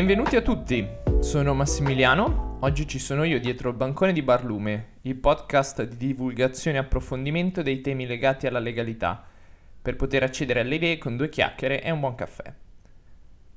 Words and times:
Benvenuti 0.00 0.34
a 0.34 0.40
tutti, 0.40 0.88
sono 1.20 1.52
Massimiliano, 1.52 2.56
oggi 2.62 2.88
ci 2.88 2.98
sono 2.98 3.22
io 3.22 3.38
dietro 3.38 3.68
il 3.68 3.76
bancone 3.76 4.14
di 4.14 4.22
Barlume, 4.22 4.92
il 5.02 5.16
podcast 5.16 5.82
di 5.82 6.06
divulgazione 6.06 6.78
e 6.78 6.80
approfondimento 6.80 7.60
dei 7.60 7.82
temi 7.82 8.06
legati 8.06 8.46
alla 8.46 8.60
legalità, 8.60 9.22
per 9.82 9.96
poter 9.96 10.22
accedere 10.22 10.60
alle 10.60 10.76
idee 10.76 10.96
con 10.96 11.18
due 11.18 11.28
chiacchiere 11.28 11.82
e 11.82 11.90
un 11.90 12.00
buon 12.00 12.14
caffè. 12.14 12.50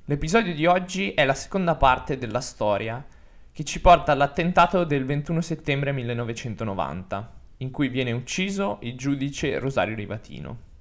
L'episodio 0.03 0.53
di 0.53 0.65
oggi 0.65 1.13
è 1.13 1.23
la 1.23 1.33
seconda 1.33 1.75
parte 1.75 2.17
della 2.17 2.41
storia 2.41 3.01
che 3.49 3.63
ci 3.63 3.79
porta 3.79 4.11
all'attentato 4.11 4.83
del 4.83 5.05
21 5.05 5.39
settembre 5.39 5.93
1990, 5.93 7.33
in 7.59 7.71
cui 7.71 7.87
viene 7.87 8.11
ucciso 8.11 8.79
il 8.81 8.97
giudice 8.97 9.59
Rosario 9.59 9.95
Rivatino. 9.95 10.72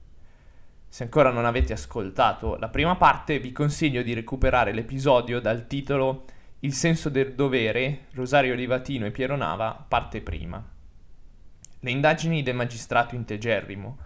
Se 0.93 1.05
ancora 1.05 1.31
non 1.31 1.47
avete 1.47 1.73
ascoltato 1.73 2.57
la 2.57 2.69
prima 2.69 2.97
parte, 2.97 3.39
vi 3.39 3.51
consiglio 3.51 4.03
di 4.03 4.13
recuperare 4.13 4.75
l'episodio 4.75 5.41
dal 5.41 5.67
titolo 5.67 6.27
Il 6.59 6.75
senso 6.75 7.09
del 7.09 7.33
dovere, 7.33 8.09
Rosario 8.13 8.55
Livatino 8.55 9.07
e 9.07 9.11
Piero 9.11 9.35
Nava, 9.35 9.87
parte 9.89 10.21
prima. 10.21 10.63
Le 11.81 11.91
indagini 11.91 12.43
del 12.43 12.57
magistrato 12.57 13.15
integerrimo, 13.15 13.97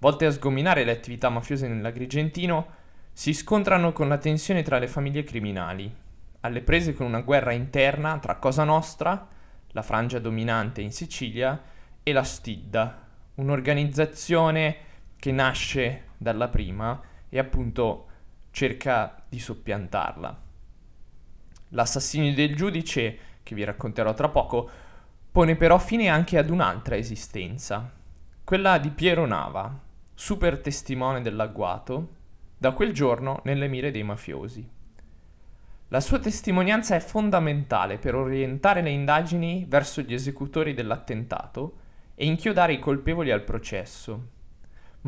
volte 0.00 0.26
a 0.26 0.32
sgominare 0.32 0.82
le 0.82 0.90
attività 0.90 1.28
mafiose 1.28 1.68
nell'Agrigentino, 1.68 2.66
si 3.12 3.32
scontrano 3.32 3.92
con 3.92 4.08
la 4.08 4.18
tensione 4.18 4.62
tra 4.62 4.80
le 4.80 4.88
famiglie 4.88 5.22
criminali, 5.22 5.88
alle 6.40 6.62
prese 6.62 6.94
con 6.94 7.06
una 7.06 7.20
guerra 7.20 7.52
interna 7.52 8.18
tra 8.18 8.38
Cosa 8.38 8.64
Nostra, 8.64 9.24
la 9.68 9.82
frangia 9.82 10.18
dominante 10.18 10.80
in 10.80 10.90
Sicilia, 10.90 11.62
e 12.02 12.12
la 12.12 12.24
Stidda, 12.24 13.06
un'organizzazione 13.36 14.78
che 15.16 15.30
nasce 15.30 16.06
dalla 16.18 16.48
prima 16.48 17.00
e 17.28 17.38
appunto 17.38 18.06
cerca 18.50 19.22
di 19.28 19.38
soppiantarla. 19.38 20.42
L'assassinio 21.70 22.34
del 22.34 22.54
giudice, 22.54 23.18
che 23.42 23.54
vi 23.54 23.64
racconterò 23.64 24.12
tra 24.12 24.28
poco, 24.28 24.68
pone 25.30 25.56
però 25.56 25.78
fine 25.78 26.08
anche 26.08 26.36
ad 26.36 26.50
un'altra 26.50 26.96
esistenza, 26.96 27.92
quella 28.42 28.78
di 28.78 28.90
Piero 28.90 29.26
Nava, 29.26 29.78
super 30.14 30.58
testimone 30.58 31.22
dell'agguato, 31.22 32.16
da 32.58 32.72
quel 32.72 32.92
giorno 32.92 33.40
nelle 33.44 33.68
mire 33.68 33.90
dei 33.90 34.02
mafiosi. 34.02 34.68
La 35.88 36.00
sua 36.00 36.18
testimonianza 36.18 36.96
è 36.96 37.00
fondamentale 37.00 37.98
per 37.98 38.14
orientare 38.14 38.82
le 38.82 38.90
indagini 38.90 39.64
verso 39.68 40.02
gli 40.02 40.12
esecutori 40.12 40.74
dell'attentato 40.74 41.76
e 42.14 42.26
inchiodare 42.26 42.72
i 42.74 42.78
colpevoli 42.78 43.30
al 43.30 43.44
processo, 43.44 44.28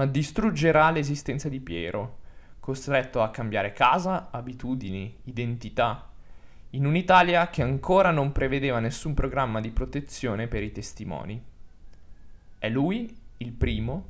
ma 0.01 0.07
distruggerà 0.07 0.91
l'esistenza 0.91 1.51
di 1.51 1.61
Piero, 1.61 2.21
costretto 2.59 3.21
a 3.21 3.29
cambiare 3.29 3.75
casa, 3.75 4.31
abitudini, 4.31 5.15
identità, 5.25 6.09
in 6.71 6.87
un'Italia 6.87 7.51
che 7.51 7.61
ancora 7.61 8.11
non 8.11 8.33
prevedeva 8.33 8.79
nessun 8.79 9.13
programma 9.13 9.61
di 9.61 9.71
protezione 9.71 10.49
per 10.49 10.63
i 10.63 10.73
testimoni. 10.73 11.39
È 12.57 12.67
lui, 12.71 13.15
il 13.37 13.53
primo, 13.53 14.09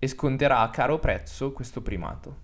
e 0.00 0.08
sconterà 0.08 0.62
a 0.62 0.70
caro 0.70 0.98
prezzo 0.98 1.52
questo 1.52 1.80
primato. 1.80 2.36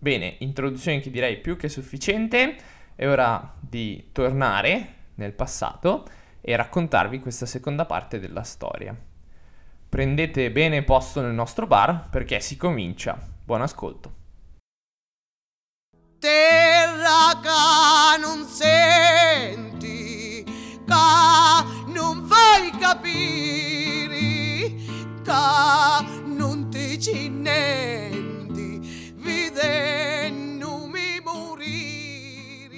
Bene, 0.00 0.34
introduzione 0.40 0.98
che 0.98 1.12
direi 1.12 1.38
più 1.38 1.56
che 1.56 1.68
sufficiente, 1.68 2.56
è 2.96 3.06
ora 3.06 3.54
di 3.60 4.08
tornare 4.10 4.94
nel 5.14 5.32
passato 5.32 6.04
e 6.40 6.56
raccontarvi 6.56 7.20
questa 7.20 7.46
seconda 7.46 7.84
parte 7.84 8.18
della 8.18 8.42
storia. 8.42 9.14
Prendete 9.88 10.50
bene 10.50 10.82
posto 10.82 11.20
nel 11.20 11.32
nostro 11.32 11.66
bar 11.66 12.08
perché 12.10 12.40
si 12.40 12.56
comincia. 12.56 13.18
Buon 13.44 13.62
ascolto. 13.62 14.14
Terra 16.18 17.40
che 17.40 18.18
non 18.20 18.44
senti, 18.44 20.42
che 20.44 20.94
non 21.92 22.26
vai 22.26 22.70
capire, 22.78 24.74
che 25.22 26.24
non 26.24 26.68
ti 26.68 27.00
ci 27.00 27.28
nienti, 27.28 29.12
vedendumi 29.14 29.46
morire. 29.56 30.25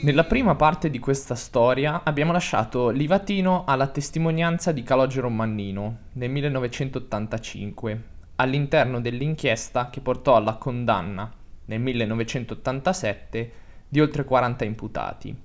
Nella 0.01 0.23
prima 0.23 0.55
parte 0.55 0.91
di 0.91 1.01
questa 1.01 1.35
storia 1.35 2.05
abbiamo 2.05 2.31
lasciato 2.31 2.91
Livatino 2.91 3.65
alla 3.65 3.89
testimonianza 3.89 4.71
di 4.71 4.85
Calogero 4.85 5.29
Mannino 5.29 5.99
nel 6.13 6.31
1985, 6.31 8.03
all'interno 8.37 9.01
dell'inchiesta 9.01 9.91
che 9.91 10.01
portò 10.01 10.37
alla 10.37 10.55
condanna 10.55 11.29
nel 11.65 11.81
1987 11.81 13.53
di 13.89 14.01
oltre 14.01 14.23
40 14.23 14.65
imputati. 14.65 15.37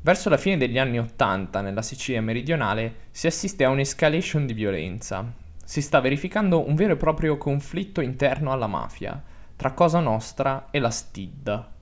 Verso 0.00 0.30
la 0.30 0.38
fine 0.38 0.56
degli 0.56 0.78
anni 0.78 0.98
80 0.98 1.60
nella 1.60 1.82
Sicilia 1.82 2.22
meridionale 2.22 2.94
si 3.10 3.26
assiste 3.26 3.64
a 3.64 3.68
un'escalation 3.68 4.46
di 4.46 4.54
violenza. 4.54 5.30
Si 5.62 5.82
sta 5.82 6.00
verificando 6.00 6.66
un 6.66 6.74
vero 6.74 6.94
e 6.94 6.96
proprio 6.96 7.36
conflitto 7.36 8.00
interno 8.00 8.50
alla 8.50 8.66
mafia 8.66 9.22
tra 9.54 9.72
Cosa 9.72 10.00
Nostra 10.00 10.68
e 10.70 10.78
la 10.78 10.90
Stidda, 10.90 11.74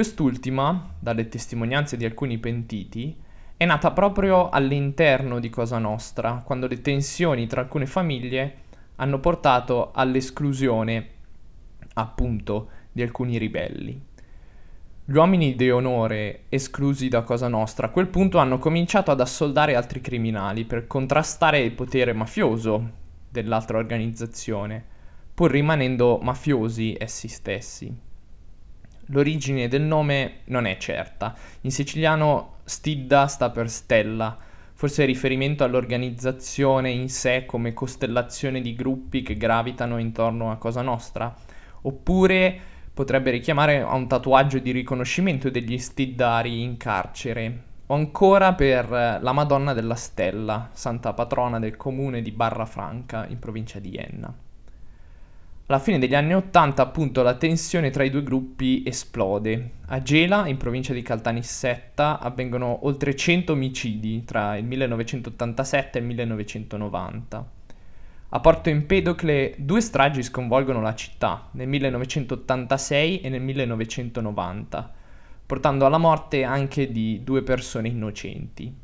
Quest'ultima, 0.00 0.94
dalle 0.98 1.28
testimonianze 1.28 1.98
di 1.98 2.06
alcuni 2.06 2.38
pentiti, 2.38 3.14
è 3.54 3.66
nata 3.66 3.90
proprio 3.90 4.48
all'interno 4.48 5.38
di 5.40 5.50
Cosa 5.50 5.76
Nostra, 5.76 6.40
quando 6.42 6.66
le 6.66 6.80
tensioni 6.80 7.46
tra 7.46 7.60
alcune 7.60 7.84
famiglie 7.84 8.54
hanno 8.96 9.20
portato 9.20 9.90
all'esclusione, 9.92 11.06
appunto, 11.92 12.70
di 12.90 13.02
alcuni 13.02 13.36
ribelli. 13.36 14.02
Gli 15.04 15.14
uomini 15.14 15.54
di 15.54 15.70
onore 15.70 16.44
esclusi 16.48 17.08
da 17.08 17.20
Cosa 17.20 17.48
Nostra 17.48 17.88
a 17.88 17.90
quel 17.90 18.08
punto 18.08 18.38
hanno 18.38 18.56
cominciato 18.56 19.10
ad 19.10 19.20
assoldare 19.20 19.74
altri 19.74 20.00
criminali 20.00 20.64
per 20.64 20.86
contrastare 20.86 21.58
il 21.58 21.72
potere 21.72 22.14
mafioso 22.14 22.90
dell'altra 23.28 23.76
organizzazione, 23.76 24.82
pur 25.34 25.50
rimanendo 25.50 26.18
mafiosi 26.22 26.96
essi 26.98 27.28
stessi. 27.28 28.08
L'origine 29.12 29.66
del 29.66 29.82
nome 29.82 30.40
non 30.46 30.66
è 30.66 30.76
certa. 30.76 31.34
In 31.62 31.72
siciliano 31.72 32.58
Stidda 32.64 33.26
sta 33.26 33.50
per 33.50 33.68
stella, 33.68 34.36
forse 34.72 35.04
riferimento 35.04 35.64
all'organizzazione 35.64 36.90
in 36.90 37.08
sé 37.08 37.44
come 37.44 37.74
costellazione 37.74 38.60
di 38.60 38.74
gruppi 38.74 39.22
che 39.22 39.36
gravitano 39.36 39.98
intorno 39.98 40.52
a 40.52 40.56
Cosa 40.58 40.82
Nostra, 40.82 41.34
oppure 41.82 42.58
potrebbe 42.94 43.32
richiamare 43.32 43.80
a 43.80 43.94
un 43.94 44.06
tatuaggio 44.06 44.58
di 44.58 44.70
riconoscimento 44.70 45.50
degli 45.50 45.78
stiddari 45.78 46.62
in 46.62 46.76
carcere, 46.76 47.62
o 47.86 47.94
ancora 47.94 48.54
per 48.54 48.88
la 48.88 49.32
Madonna 49.32 49.72
della 49.72 49.96
Stella, 49.96 50.70
santa 50.72 51.12
patrona 51.14 51.58
del 51.58 51.76
comune 51.76 52.22
di 52.22 52.30
Barra 52.30 52.64
Franca 52.64 53.26
in 53.26 53.40
provincia 53.40 53.80
di 53.80 53.96
Enna. 53.96 54.32
Alla 55.70 55.78
fine 55.78 56.00
degli 56.00 56.16
anni 56.16 56.34
Ottanta, 56.34 56.82
appunto, 56.82 57.22
la 57.22 57.36
tensione 57.36 57.90
tra 57.90 58.02
i 58.02 58.10
due 58.10 58.24
gruppi 58.24 58.82
esplode. 58.84 59.74
A 59.86 60.02
Gela, 60.02 60.48
in 60.48 60.56
provincia 60.56 60.92
di 60.92 61.00
Caltanissetta, 61.00 62.18
avvengono 62.18 62.86
oltre 62.86 63.14
100 63.14 63.52
omicidi 63.52 64.24
tra 64.24 64.56
il 64.56 64.64
1987 64.64 65.96
e 65.96 66.00
il 66.00 66.06
1990. 66.08 67.50
A 68.30 68.40
Porto 68.40 68.68
Empedocle 68.68 69.54
due 69.58 69.80
stragi 69.80 70.24
sconvolgono 70.24 70.80
la 70.80 70.96
città, 70.96 71.50
nel 71.52 71.68
1986 71.68 73.20
e 73.20 73.28
nel 73.28 73.40
1990, 73.40 74.92
portando 75.46 75.86
alla 75.86 75.98
morte 75.98 76.42
anche 76.42 76.90
di 76.90 77.22
due 77.22 77.44
persone 77.44 77.86
innocenti. 77.86 78.74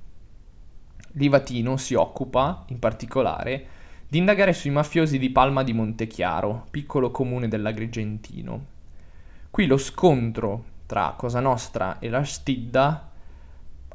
Livatino 1.15 1.77
si 1.79 1.95
occupa, 1.95 2.65
in 2.69 2.79
particolare, 2.79 3.67
di 4.09 4.19
indagare 4.19 4.53
sui 4.53 4.71
mafiosi 4.71 5.19
di 5.19 5.31
Palma 5.31 5.63
di 5.63 5.73
Montechiaro, 5.73 6.67
piccolo 6.71 7.11
comune 7.11 7.49
dell'Agrigentino. 7.49 8.67
Qui 9.51 9.67
lo 9.67 9.77
scontro 9.77 10.65
tra 10.87 11.15
Cosa 11.17 11.41
Nostra 11.41 11.99
e 11.99 12.09
la 12.09 12.23
Stidda 12.23 13.11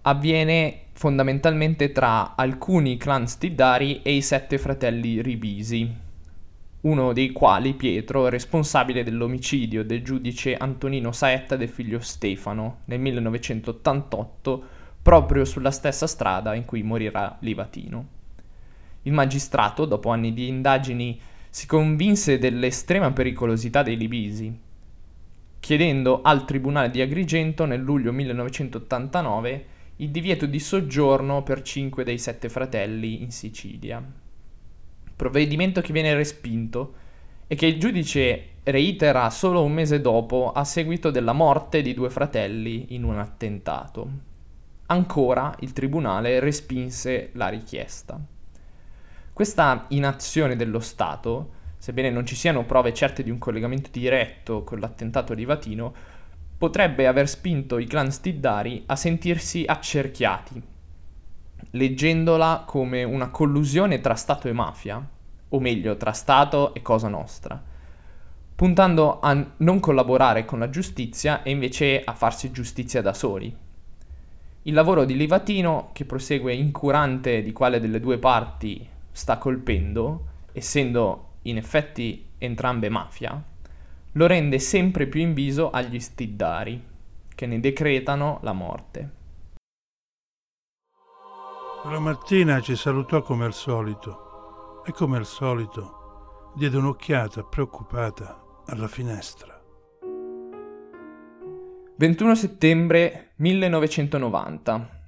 avviene 0.04 0.86
fondamentalmente 0.94 1.92
tra 1.92 2.36
alcuni 2.36 2.98
clan 2.98 3.28
stiddari 3.28 4.02
e 4.02 4.14
i 4.14 4.22
sette 4.22 4.58
fratelli 4.58 5.22
ribisi, 5.22 6.10
uno 6.82 7.14
dei 7.14 7.32
quali, 7.32 7.76
Pietro, 7.76 8.26
è 8.26 8.32
responsabile 8.32 9.04
dell'omicidio 9.04 9.84
del 9.84 10.04
giudice 10.04 10.56
Antonino 10.56 11.12
Saetta 11.12 11.56
del 11.56 11.70
figlio 11.70 12.00
Stefano 12.00 12.80
nel 12.86 13.00
1988, 13.00 14.64
proprio 15.04 15.46
sulla 15.46 15.70
stessa 15.70 16.08
strada 16.08 16.56
in 16.56 16.66
cui 16.66 16.82
morirà 16.82 17.38
Livatino. 17.42 18.20
Il 19.04 19.14
magistrato, 19.14 19.86
dopo 19.86 20.10
anni 20.10 20.34
di 20.34 20.48
indagini, 20.48 21.20
si 21.50 21.68
convinse 21.68 22.38
dell'estrema 22.38 23.12
pericolosità 23.12 23.84
dei 23.84 23.98
libisi, 23.98 24.58
chiedendo 25.60 26.22
al 26.22 26.46
Tribunale 26.46 26.90
di 26.90 27.02
Agrigento 27.02 27.66
nel 27.66 27.82
luglio 27.82 28.12
1989 28.12 29.66
il 29.98 30.10
divieto 30.10 30.46
di 30.46 30.60
soggiorno 30.60 31.44
per 31.44 31.62
cinque 31.62 32.04
dei 32.04 32.18
sette 32.18 32.50
fratelli 32.50 33.22
in 33.22 33.32
Sicilia. 33.32 34.04
Provvedimento 35.16 35.82
che 35.82 35.94
viene 35.94 36.16
respinto 36.16 36.94
e 37.48 37.56
che 37.56 37.68
il 37.68 37.80
giudice 37.80 38.46
reitera 38.64 39.30
solo 39.30 39.64
un 39.64 39.74
mese 39.74 40.02
dopo 40.02 40.52
a 40.52 40.64
seguito 40.64 41.12
della 41.12 41.34
morte 41.34 41.82
di 41.82 41.94
due 41.94 42.10
fratelli 42.10 42.96
in 42.96 43.04
un 43.04 43.20
attentato. 43.20 44.10
Ancora 44.88 45.56
il 45.60 45.74
tribunale 45.74 46.40
respinse 46.40 47.30
la 47.34 47.50
richiesta. 47.50 48.20
Questa 49.42 49.86
inazione 49.88 50.56
dello 50.56 50.80
Stato, 50.80 51.50
sebbene 51.80 52.12
non 52.12 52.28
ci 52.28 52.36
siano 52.36 52.64
prove 52.64 52.94
certe 52.94 53.24
di 53.24 53.32
un 53.32 53.40
collegamento 53.40 53.90
diretto 53.92 54.64
con 54.64 54.80
l'attentato 54.80 55.34
di 55.34 55.46
Vatino, 55.46 55.92
potrebbe 56.60 57.08
aver 57.08 57.28
spinto 57.28 57.80
i 57.80 57.88
clan 57.88 58.12
Stiddari 58.12 58.84
a 58.86 58.96
sentirsi 58.96 59.64
accerchiati, 59.66 60.62
leggendola 61.72 62.66
come 62.68 63.04
una 63.04 63.30
collusione 63.30 64.00
tra 64.00 64.14
Stato 64.14 64.48
e 64.48 64.54
mafia, 64.54 65.04
o 65.50 65.60
meglio, 65.60 65.98
tra 65.98 66.12
Stato 66.12 66.76
e 66.76 66.84
Cosa 66.84 67.08
Nostra, 67.08 67.60
puntando 68.56 69.20
a 69.22 69.44
non 69.58 69.80
collaborare 69.80 70.46
con 70.46 70.60
la 70.60 70.70
giustizia 70.70 71.42
e 71.42 71.50
invece 71.50 72.04
a 72.04 72.14
farsi 72.14 72.52
giustizia 72.52 73.02
da 73.02 73.16
soli. 73.16 73.52
Il 74.62 74.74
lavoro 74.76 75.04
di 75.04 75.18
Livatino, 75.18 75.90
che 75.94 76.06
prosegue 76.06 76.54
incurante 76.54 77.42
di 77.42 77.52
quale 77.52 77.80
delle 77.80 78.00
due 78.00 78.20
parti 78.20 79.00
sta 79.12 79.38
colpendo, 79.38 80.26
essendo 80.52 81.34
in 81.44 81.58
effetti 81.58 82.30
entrambe 82.38 82.90
mafia, 82.90 83.42
lo 84.14 84.28
rende 84.28 84.60
sempre 84.60 85.08
più 85.08 85.22
inviso 85.22 85.70
agli 85.70 86.00
stiddari, 86.00 86.84
che 87.34 87.46
ne 87.46 87.60
decretano 87.60 88.40
la 88.42 88.54
morte. 88.54 89.20
Quella 91.82 92.00
mattina 92.00 92.62
ci 92.62 92.76
salutò 92.76 93.22
come 93.22 93.46
al 93.46 93.54
solito 93.54 94.84
e 94.86 94.92
come 94.92 95.18
al 95.18 95.26
solito 95.26 96.52
diede 96.56 96.78
un'occhiata 96.78 97.44
preoccupata 97.44 98.64
alla 98.68 98.88
finestra. 98.88 99.60
21 101.96 102.36
settembre 102.36 103.32
1990. 103.38 105.01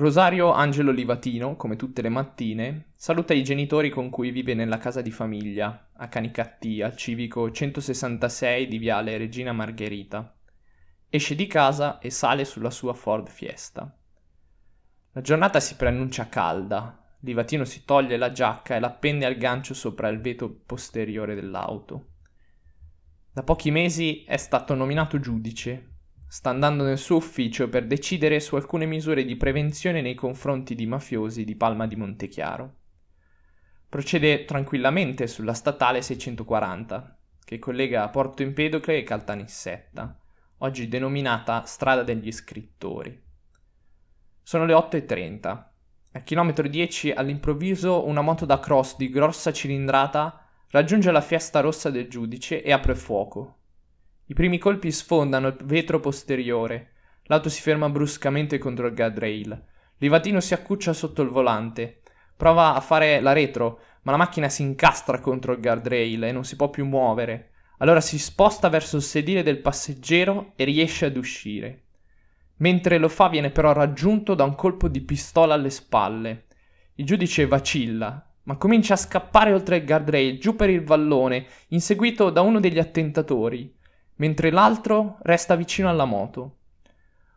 Rosario 0.00 0.50
Angelo 0.50 0.92
Livatino, 0.92 1.56
come 1.56 1.76
tutte 1.76 2.00
le 2.00 2.08
mattine, 2.08 2.92
saluta 2.96 3.34
i 3.34 3.44
genitori 3.44 3.90
con 3.90 4.08
cui 4.08 4.30
vive 4.30 4.54
nella 4.54 4.78
casa 4.78 5.02
di 5.02 5.10
famiglia, 5.10 5.90
a 5.92 6.08
Canicattì, 6.08 6.80
al 6.80 6.96
civico 6.96 7.50
166 7.50 8.66
di 8.66 8.78
Viale 8.78 9.18
Regina 9.18 9.52
Margherita. 9.52 10.34
Esce 11.10 11.34
di 11.34 11.46
casa 11.46 11.98
e 11.98 12.08
sale 12.08 12.46
sulla 12.46 12.70
sua 12.70 12.94
Ford 12.94 13.28
Fiesta. 13.28 13.94
La 15.12 15.20
giornata 15.20 15.60
si 15.60 15.76
preannuncia 15.76 16.30
calda, 16.30 17.14
Livatino 17.20 17.66
si 17.66 17.84
toglie 17.84 18.16
la 18.16 18.32
giacca 18.32 18.76
e 18.76 18.80
l'appende 18.80 19.26
al 19.26 19.36
gancio 19.36 19.74
sopra 19.74 20.08
il 20.08 20.22
vetro 20.22 20.48
posteriore 20.64 21.34
dell'auto. 21.34 22.06
Da 23.34 23.42
pochi 23.42 23.70
mesi 23.70 24.24
è 24.24 24.38
stato 24.38 24.72
nominato 24.74 25.20
giudice. 25.20 25.89
Sta 26.32 26.50
andando 26.50 26.84
nel 26.84 26.96
suo 26.96 27.16
ufficio 27.16 27.68
per 27.68 27.88
decidere 27.88 28.38
su 28.38 28.54
alcune 28.54 28.86
misure 28.86 29.24
di 29.24 29.34
prevenzione 29.34 30.00
nei 30.00 30.14
confronti 30.14 30.76
di 30.76 30.86
mafiosi 30.86 31.42
di 31.42 31.56
Palma 31.56 31.88
di 31.88 31.96
Montechiaro. 31.96 32.74
Procede 33.88 34.44
tranquillamente 34.44 35.26
sulla 35.26 35.54
statale 35.54 36.02
640, 36.02 37.18
che 37.44 37.58
collega 37.58 38.08
Porto 38.10 38.44
Empedocle 38.44 38.98
e 38.98 39.02
Caltanissetta, 39.02 40.20
oggi 40.58 40.86
denominata 40.86 41.64
Strada 41.64 42.04
degli 42.04 42.30
Scrittori. 42.30 43.20
Sono 44.40 44.66
le 44.66 44.74
8.30 44.74 45.64
a 46.12 46.20
chilometro 46.20 46.68
10 46.68 47.10
all'improvviso 47.10 48.06
una 48.06 48.20
moto 48.20 48.46
da 48.46 48.60
cross 48.60 48.96
di 48.96 49.10
grossa 49.10 49.52
cilindrata 49.52 50.46
raggiunge 50.68 51.10
la 51.10 51.22
fiesta 51.22 51.58
rossa 51.58 51.90
del 51.90 52.08
giudice 52.08 52.62
e 52.62 52.70
apre 52.70 52.94
fuoco. 52.94 53.59
I 54.30 54.32
primi 54.32 54.58
colpi 54.58 54.92
sfondano 54.92 55.48
il 55.48 55.56
vetro 55.64 55.98
posteriore. 55.98 56.92
L'auto 57.24 57.48
si 57.48 57.60
ferma 57.60 57.88
bruscamente 57.88 58.58
contro 58.58 58.86
il 58.86 58.94
guardrail. 58.94 59.64
Livatino 59.98 60.38
si 60.38 60.54
accuccia 60.54 60.92
sotto 60.92 61.20
il 61.22 61.30
volante. 61.30 62.02
Prova 62.36 62.76
a 62.76 62.80
fare 62.80 63.20
la 63.20 63.32
retro, 63.32 63.80
ma 64.02 64.12
la 64.12 64.18
macchina 64.18 64.48
si 64.48 64.62
incastra 64.62 65.18
contro 65.18 65.54
il 65.54 65.60
guardrail 65.60 66.22
e 66.22 66.30
non 66.30 66.44
si 66.44 66.54
può 66.54 66.70
più 66.70 66.86
muovere. 66.86 67.50
Allora 67.78 68.00
si 68.00 68.20
sposta 68.20 68.68
verso 68.68 68.94
il 68.94 69.02
sedile 69.02 69.42
del 69.42 69.58
passeggero 69.58 70.52
e 70.54 70.62
riesce 70.62 71.06
ad 71.06 71.16
uscire. 71.16 71.86
Mentre 72.58 72.98
lo 72.98 73.08
fa 73.08 73.28
viene 73.28 73.50
però 73.50 73.72
raggiunto 73.72 74.36
da 74.36 74.44
un 74.44 74.54
colpo 74.54 74.86
di 74.86 75.00
pistola 75.00 75.54
alle 75.54 75.70
spalle. 75.70 76.44
Il 76.94 77.04
giudice 77.04 77.48
vacilla, 77.48 78.32
ma 78.44 78.56
comincia 78.56 78.94
a 78.94 78.96
scappare 78.96 79.52
oltre 79.52 79.78
il 79.78 79.84
guardrail, 79.84 80.38
giù 80.38 80.54
per 80.54 80.70
il 80.70 80.84
vallone, 80.84 81.46
inseguito 81.70 82.30
da 82.30 82.42
uno 82.42 82.60
degli 82.60 82.78
attentatori, 82.78 83.78
mentre 84.20 84.50
l'altro 84.50 85.18
resta 85.22 85.56
vicino 85.56 85.90
alla 85.90 86.06
moto. 86.06 86.56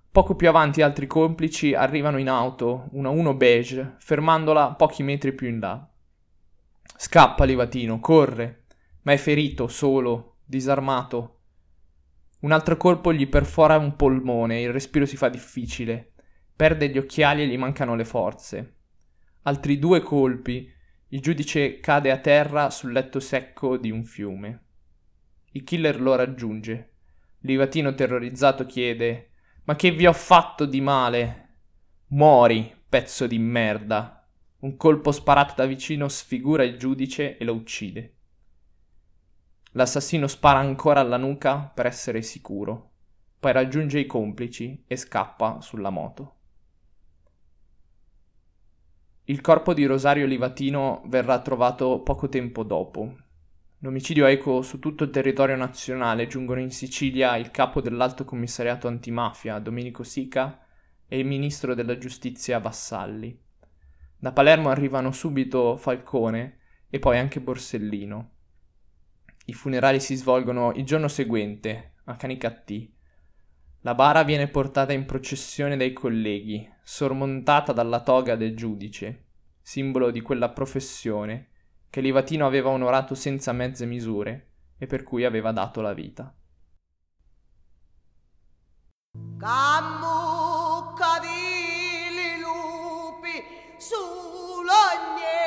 Poco 0.09 0.35
più 0.35 0.47
avanti 0.47 0.81
altri 0.81 1.07
complici 1.07 1.74
arrivano 1.74 2.18
in 2.18 2.30
auto, 2.30 2.88
una 2.91 3.09
uno 3.09 3.33
beige, 3.33 3.95
fermandola 3.97 4.75
pochi 4.75 5.03
metri 5.03 5.33
più 5.33 5.50
in 5.50 5.59
là. 5.59 5.89
Scappa 6.95 7.44
Livatino, 7.44 8.00
corre, 8.00 8.65
ma 9.01 9.12
è 9.12 9.18
ferito, 9.18 9.68
solo, 9.68 10.38
disarmato, 10.45 11.39
un 12.44 12.51
altro 12.51 12.75
colpo 12.75 13.13
gli 13.13 13.27
perfora 13.29 13.77
un 13.77 13.95
polmone, 13.95 14.62
il 14.62 14.74
respiro 14.74 15.06
si 15.06 15.15
fa 15.15 15.29
difficile. 15.29 16.12
Perde 16.53 16.89
gli 16.89 16.97
occhiali 16.97 17.44
e 17.44 17.47
gli 17.47 17.57
mancano 17.57 17.95
le 17.95 18.03
forze. 18.03 18.75
Altri 19.44 19.79
due 19.79 20.01
colpi, 20.01 20.69
il 21.07 21.21
giudice 21.21 21.79
cade 21.79 22.12
a 22.12 22.18
terra 22.18 22.69
sul 22.69 22.91
letto 22.91 23.21
secco 23.21 23.77
di 23.77 23.91
un 23.91 24.03
fiume. 24.03 24.63
Il 25.55 25.63
killer 25.63 26.01
lo 26.01 26.15
raggiunge. 26.15 26.94
Livatino 27.41 27.94
terrorizzato 27.94 28.65
chiede: 28.65 29.31
Ma 29.65 29.75
che 29.75 29.91
vi 29.91 30.07
ho 30.07 30.13
fatto 30.13 30.65
di 30.65 30.81
male? 30.81 31.41
Muori, 32.07 32.75
pezzo 32.89 33.27
di 33.27 33.38
merda. 33.38 34.27
Un 34.59 34.75
colpo 34.77 35.11
sparato 35.11 35.53
da 35.55 35.65
vicino 35.65 36.07
sfigura 36.07 36.63
il 36.63 36.77
giudice 36.77 37.38
e 37.38 37.44
lo 37.44 37.53
uccide. 37.53 38.15
L'assassino 39.73 40.27
spara 40.27 40.59
ancora 40.59 41.01
alla 41.01 41.17
nuca 41.17 41.59
per 41.59 41.85
essere 41.85 42.21
sicuro, 42.21 42.91
poi 43.39 43.51
raggiunge 43.51 44.00
i 44.00 44.05
complici 44.05 44.83
e 44.88 44.95
scappa 44.95 45.62
sulla 45.62 45.89
moto. 45.89 46.36
Il 49.25 49.41
corpo 49.41 49.74
di 49.74 49.86
Rosario 49.86 50.25
Livatino 50.25 51.03
verrà 51.05 51.39
trovato 51.41 52.01
poco 52.01 52.27
tempo 52.27 52.63
dopo. 52.63 53.15
L'omicidio 53.84 54.28
eco 54.28 54.62
su 54.62 54.80
tutto 54.80 55.04
il 55.04 55.10
territorio 55.10 55.58
nazionale, 55.58 56.28
giungono 56.28 56.62
in 56.62 56.72
Sicilia 56.72 57.36
il 57.36 57.52
capo 57.52 57.82
dell'Alto 57.82 58.24
Commissariato 58.24 58.88
Antimafia, 58.88 59.60
Domenico 59.60 60.04
Sica, 60.04 60.66
e 61.06 61.20
il 61.20 61.25
ministro 61.25 61.75
della 61.75 61.98
giustizia 61.98 62.60
Vassalli. 62.60 63.38
Da 64.18 64.32
Palermo 64.32 64.70
arrivano 64.70 65.12
subito 65.12 65.75
Falcone 65.75 66.60
e 66.90 66.98
poi 67.00 67.18
anche 67.18 67.42
Borsellino. 67.42 68.32
I 69.48 69.54
funerali 69.54 70.00
si 70.00 70.16
svolgono 70.16 70.72
il 70.75 70.86
giorno 70.86 71.10
seguente, 71.10 71.96
a 72.06 72.16
Canicattì. 72.16 72.90
La 73.82 73.96
bara 73.96 74.24
viene 74.24 74.48
portata 74.48 74.94
in 74.94 75.04
processione 75.04 75.75
dai 75.75 75.92
colleghi, 75.92 76.66
sormontata 76.84 77.74
dalla 77.74 78.02
toga 78.02 78.38
del 78.38 78.56
giudice, 78.56 79.25
simbolo 79.62 80.10
di 80.10 80.22
quella 80.22 80.52
professione 80.52 81.50
che 81.93 82.01
Livatino 82.01 82.47
aveva 82.47 82.69
onorato 82.69 83.13
senza 83.13 83.51
mezze 83.51 83.85
misure 83.85 84.47
e 84.79 84.88
per 84.88 85.03
cui 85.03 85.25
aveva 85.25 85.51
dato 85.51 85.79
la 85.79 85.93
vita. 85.93 86.33
Cammucca 89.38 91.19
di 91.21 92.41
lupi 92.41 93.43
sull'ogne 93.77 95.43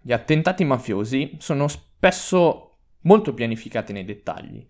Gli 0.00 0.12
attentati 0.14 0.64
mafiosi 0.64 1.36
sono 1.38 1.68
spesso 1.68 2.67
molto 3.02 3.34
pianificati 3.34 3.92
nei 3.92 4.04
dettagli. 4.04 4.66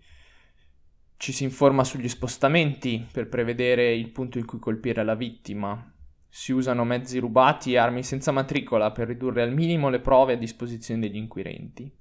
Ci 1.17 1.31
si 1.33 1.43
informa 1.43 1.83
sugli 1.83 2.07
spostamenti 2.07 3.05
per 3.11 3.27
prevedere 3.27 3.93
il 3.93 4.09
punto 4.09 4.37
in 4.37 4.45
cui 4.45 4.59
colpire 4.59 5.03
la 5.03 5.15
vittima. 5.15 5.93
Si 6.29 6.51
usano 6.51 6.85
mezzi 6.85 7.19
rubati 7.19 7.73
e 7.73 7.77
armi 7.77 8.03
senza 8.03 8.31
matricola 8.31 8.91
per 8.91 9.07
ridurre 9.07 9.41
al 9.41 9.53
minimo 9.53 9.89
le 9.89 9.99
prove 9.99 10.33
a 10.33 10.37
disposizione 10.37 11.01
degli 11.01 11.17
inquirenti. 11.17 11.93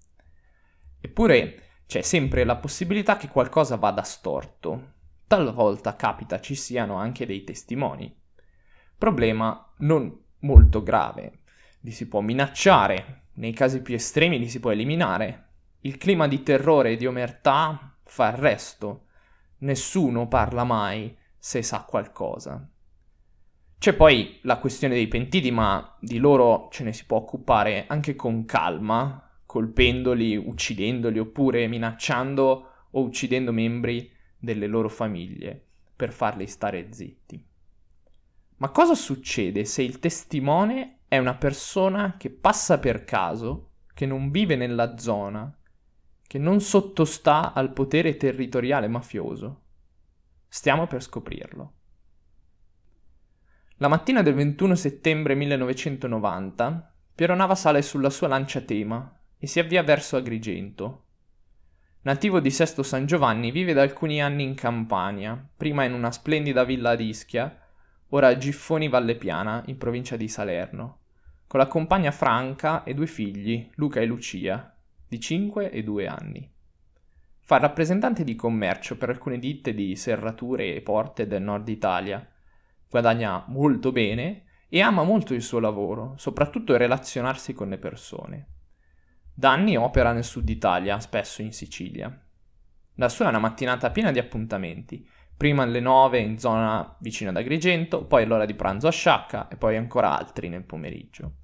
Eppure 1.00 1.62
c'è 1.86 2.02
sempre 2.02 2.44
la 2.44 2.56
possibilità 2.56 3.16
che 3.16 3.28
qualcosa 3.28 3.76
vada 3.76 4.02
storto. 4.02 4.92
Talvolta 5.26 5.96
capita 5.96 6.40
ci 6.40 6.54
siano 6.54 6.96
anche 6.96 7.26
dei 7.26 7.42
testimoni. 7.44 8.14
Problema 8.96 9.72
non 9.78 10.16
molto 10.40 10.82
grave. 10.82 11.40
Li 11.80 11.90
si 11.90 12.06
può 12.08 12.20
minacciare, 12.20 13.28
nei 13.34 13.52
casi 13.52 13.80
più 13.82 13.94
estremi 13.94 14.38
li 14.38 14.48
si 14.48 14.60
può 14.60 14.70
eliminare. 14.70 15.47
Il 15.80 15.96
clima 15.96 16.26
di 16.26 16.42
terrore 16.42 16.92
e 16.92 16.96
di 16.96 17.06
omertà 17.06 17.96
fa 18.04 18.30
il 18.30 18.36
resto. 18.36 19.06
Nessuno 19.58 20.26
parla 20.26 20.64
mai 20.64 21.16
se 21.38 21.62
sa 21.62 21.82
qualcosa. 21.82 22.68
C'è 23.78 23.94
poi 23.94 24.40
la 24.42 24.58
questione 24.58 24.94
dei 24.94 25.06
pentiti, 25.06 25.52
ma 25.52 25.96
di 26.00 26.18
loro 26.18 26.68
ce 26.72 26.82
ne 26.82 26.92
si 26.92 27.06
può 27.06 27.18
occupare 27.18 27.86
anche 27.86 28.16
con 28.16 28.44
calma, 28.44 29.30
colpendoli, 29.46 30.36
uccidendoli 30.36 31.20
oppure 31.20 31.68
minacciando 31.68 32.70
o 32.90 33.00
uccidendo 33.00 33.52
membri 33.52 34.10
delle 34.36 34.66
loro 34.66 34.88
famiglie 34.88 35.64
per 35.94 36.12
farli 36.12 36.48
stare 36.48 36.92
zitti. 36.92 37.44
Ma 38.56 38.70
cosa 38.70 38.96
succede 38.96 39.64
se 39.64 39.82
il 39.82 40.00
testimone 40.00 40.98
è 41.06 41.18
una 41.18 41.34
persona 41.34 42.16
che 42.18 42.30
passa 42.30 42.78
per 42.78 43.04
caso, 43.04 43.70
che 43.94 44.06
non 44.06 44.30
vive 44.30 44.56
nella 44.56 44.98
zona, 44.98 45.56
che 46.28 46.38
non 46.38 46.60
sottostà 46.60 47.54
al 47.54 47.72
potere 47.72 48.18
territoriale 48.18 48.86
mafioso? 48.86 49.62
Stiamo 50.46 50.86
per 50.86 51.02
scoprirlo. 51.02 51.72
La 53.78 53.88
mattina 53.88 54.22
del 54.22 54.34
21 54.34 54.74
settembre 54.76 55.34
1990, 55.34 56.94
Piero 57.14 57.34
Nava 57.34 57.54
sale 57.54 57.80
sulla 57.80 58.10
sua 58.10 58.28
lancia 58.28 58.60
tema 58.60 59.20
e 59.38 59.46
si 59.46 59.58
avvia 59.58 59.82
verso 59.82 60.16
Agrigento, 60.16 61.06
Nativo 62.02 62.40
di 62.40 62.50
Sesto 62.50 62.82
San 62.82 63.06
Giovanni, 63.06 63.50
vive 63.50 63.72
da 63.72 63.82
alcuni 63.82 64.22
anni 64.22 64.42
in 64.42 64.54
Campania, 64.54 65.48
prima 65.56 65.84
in 65.84 65.92
una 65.92 66.12
splendida 66.12 66.62
villa 66.64 66.90
ad 66.90 67.00
Ischia, 67.00 67.58
ora 68.10 68.28
a 68.28 68.36
Giffoni 68.36 68.88
Valle 68.88 69.16
Piana, 69.16 69.62
in 69.66 69.78
provincia 69.78 70.16
di 70.16 70.28
Salerno, 70.28 70.98
con 71.46 71.58
la 71.58 71.66
compagna 71.66 72.10
Franca 72.10 72.84
e 72.84 72.92
due 72.94 73.06
figli, 73.06 73.68
Luca 73.74 74.00
e 74.00 74.06
Lucia, 74.06 74.77
di 75.08 75.18
5 75.18 75.70
e 75.70 75.82
2 75.82 76.06
anni. 76.06 76.52
Fa 77.40 77.56
rappresentante 77.56 78.24
di 78.24 78.34
commercio 78.34 78.98
per 78.98 79.08
alcune 79.08 79.38
ditte 79.38 79.72
di 79.72 79.96
serrature 79.96 80.74
e 80.74 80.82
porte 80.82 81.26
del 81.26 81.42
nord 81.42 81.66
Italia. 81.68 82.26
Guadagna 82.90 83.44
molto 83.48 83.90
bene 83.90 84.44
e 84.68 84.82
ama 84.82 85.02
molto 85.02 85.32
il 85.32 85.40
suo 85.40 85.58
lavoro, 85.58 86.12
soprattutto 86.18 86.76
relazionarsi 86.76 87.54
con 87.54 87.70
le 87.70 87.78
persone. 87.78 88.48
Da 89.32 89.52
anni 89.52 89.78
opera 89.78 90.12
nel 90.12 90.24
sud 90.24 90.46
Italia, 90.48 91.00
spesso 91.00 91.40
in 91.40 91.52
Sicilia. 91.52 92.14
La 92.96 93.08
sua 93.08 93.26
è 93.26 93.28
una 93.28 93.38
mattinata 93.38 93.90
piena 93.90 94.10
di 94.10 94.18
appuntamenti, 94.18 95.08
prima 95.34 95.62
alle 95.62 95.80
9 95.80 96.18
in 96.18 96.38
zona 96.38 96.96
vicino 96.98 97.30
ad 97.30 97.36
Agrigento, 97.36 98.04
poi 98.04 98.24
all'ora 98.24 98.44
di 98.44 98.54
pranzo 98.54 98.88
a 98.88 98.90
Sciacca 98.90 99.48
e 99.48 99.56
poi 99.56 99.76
ancora 99.76 100.18
altri 100.18 100.48
nel 100.48 100.64
pomeriggio. 100.64 101.36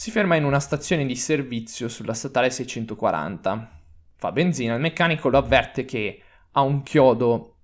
Si 0.00 0.10
ferma 0.10 0.34
in 0.34 0.44
una 0.44 0.60
stazione 0.60 1.04
di 1.04 1.14
servizio 1.14 1.86
sulla 1.86 2.14
statale 2.14 2.48
640. 2.48 3.82
Fa 4.16 4.32
benzina, 4.32 4.72
il 4.72 4.80
meccanico 4.80 5.28
lo 5.28 5.36
avverte 5.36 5.84
che 5.84 6.22
ha 6.52 6.62
un 6.62 6.82
chiodo 6.82 7.56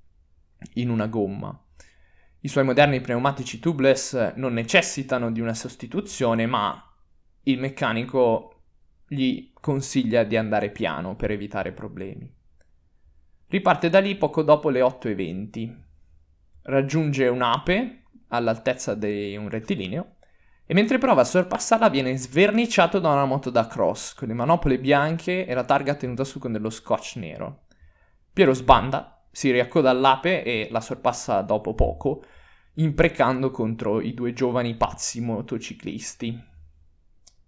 in 0.75 0.90
una 0.90 1.07
gomma. 1.07 1.59
I 2.40 2.49
suoi 2.49 2.64
moderni 2.64 3.00
pneumatici 3.00 3.59
tubeless 3.59 4.35
non 4.35 4.52
necessitano 4.52 5.33
di 5.33 5.40
una 5.40 5.55
sostituzione, 5.55 6.45
ma 6.45 6.95
il 7.45 7.59
meccanico 7.59 8.64
gli 9.09 9.50
consiglia 9.55 10.23
di 10.23 10.37
andare 10.37 10.69
piano 10.69 11.16
per 11.16 11.31
evitare 11.31 11.73
problemi. 11.73 12.31
Riparte 13.47 13.88
da 13.88 14.00
lì 14.00 14.14
poco 14.14 14.43
dopo 14.43 14.69
le 14.69 14.83
8.20. 14.83 15.75
Raggiunge 16.64 17.28
un'ape 17.28 18.02
all'altezza 18.28 18.95
di 18.95 19.35
un 19.38 19.49
rettilineo 19.49 20.16
e 20.67 20.75
mentre 20.75 20.99
prova 20.99 21.21
a 21.21 21.25
sorpassarla 21.25 21.89
viene 21.89 22.17
sverniciato 22.17 22.99
da 22.99 23.13
una 23.13 23.25
moto 23.25 23.51
da 23.51 23.69
cross 23.69 24.15
con 24.15 24.27
le 24.27 24.35
manopole 24.35 24.81
bianche 24.81 25.47
e 25.47 25.55
la 25.55 25.65
targa 25.65 25.95
tenuta 25.95 26.25
su 26.25 26.41
con 26.41 26.51
dello 26.51 26.71
scotch 26.71 27.17
nero. 27.17 27.67
Piero 28.33 28.53
sbanda, 28.53 29.25
si 29.31 29.53
riaccoda 29.53 29.91
all'ape 29.91 30.43
e 30.43 30.69
la 30.71 30.81
sorpassa 30.81 31.41
dopo 31.43 31.75
poco, 31.75 32.25
imprecando 32.75 33.51
contro 33.51 34.01
i 34.01 34.13
due 34.13 34.33
giovani 34.33 34.75
pazzi 34.75 35.21
motociclisti. 35.21 36.45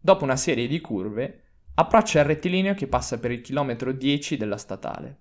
Dopo 0.00 0.24
una 0.24 0.36
serie 0.36 0.68
di 0.68 0.80
curve, 0.80 1.42
approccia 1.74 2.20
il 2.20 2.26
rettilineo 2.26 2.74
che 2.74 2.86
passa 2.86 3.18
per 3.18 3.32
il 3.32 3.40
chilometro 3.40 3.92
10 3.92 4.36
della 4.36 4.56
statale. 4.56 5.18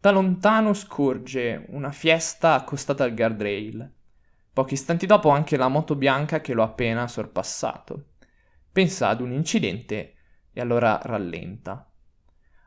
Da 0.00 0.10
lontano 0.10 0.72
scorge 0.72 1.66
una 1.68 1.90
fiesta 1.90 2.54
accostata 2.54 3.04
al 3.04 3.14
guardrail. 3.14 3.92
Pochi 4.52 4.74
istanti 4.74 5.06
dopo 5.06 5.30
anche 5.30 5.56
la 5.56 5.68
moto 5.68 5.94
bianca 5.94 6.40
che 6.40 6.54
lo 6.54 6.62
ha 6.62 6.66
appena 6.66 7.06
sorpassato. 7.06 8.04
Pensa 8.72 9.08
ad 9.08 9.20
un 9.20 9.32
incidente 9.32 10.14
e 10.52 10.60
allora 10.60 11.00
rallenta. 11.02 11.88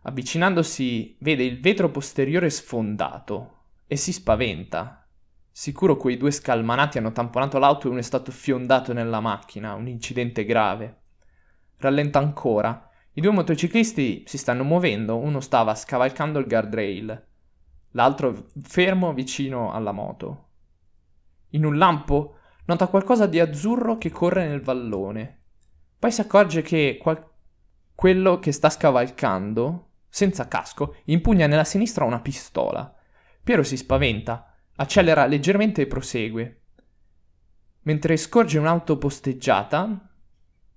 Avvicinandosi 0.04 1.18
vede 1.20 1.44
il 1.44 1.60
vetro 1.60 1.90
posteriore 1.90 2.50
sfondato 2.50 3.58
e 3.88 3.96
si 3.96 4.12
spaventa. 4.12 5.08
Sicuro 5.52 5.98
quei 5.98 6.18
due 6.18 6.32
scalmanati 6.32 6.98
hanno 6.98 7.12
tamponato 7.12 7.60
l'auto 7.60 7.88
e 7.88 7.92
uno 7.92 8.00
è 8.00 8.04
stato 8.04 8.32
fiondato 8.32 8.92
nella 8.92 9.20
macchina, 9.20 9.74
un 9.74 9.88
incidente 9.88 10.46
grave 10.46 11.02
rallenta 11.84 12.20
ancora. 12.20 12.90
I 13.14 13.22
due 13.22 13.32
motociclisti 13.32 14.24
si 14.26 14.38
stanno 14.38 14.64
muovendo, 14.64 15.18
uno 15.18 15.40
stava 15.40 15.76
scavalcando 15.76 16.40
il 16.40 16.48
guardrail, 16.48 17.28
l'altro 17.92 18.48
fermo 18.64 19.14
vicino 19.14 19.72
alla 19.72 19.92
moto. 19.92 20.48
In 21.54 21.66
un 21.66 21.78
lampo 21.78 22.38
nota 22.66 22.88
qualcosa 22.88 23.26
di 23.26 23.40
azzurro 23.40 23.98
che 23.98 24.12
corre 24.12 24.48
nel 24.48 24.62
vallone. 24.62 25.40
Poi 25.98 26.12
si 26.12 26.22
accorge 26.22 26.62
che 26.62 27.00
qual- 27.02 27.26
quello 27.96 28.40
che 28.40 28.52
sta 28.52 28.70
scavalcando, 28.70 29.90
senza 30.08 30.48
casco, 30.48 30.98
impugna 31.06 31.48
nella 31.48 31.64
sinistra 31.64 32.06
una 32.06 32.22
pistola. 32.22 32.96
Piero 33.44 33.64
si 33.64 33.78
spaventa, 33.78 34.56
accelera 34.76 35.26
leggermente 35.26 35.82
e 35.82 35.88
prosegue. 35.88 36.62
Mentre 37.82 38.18
scorge 38.18 38.60
un'auto 38.60 38.98
posteggiata, 38.98 40.14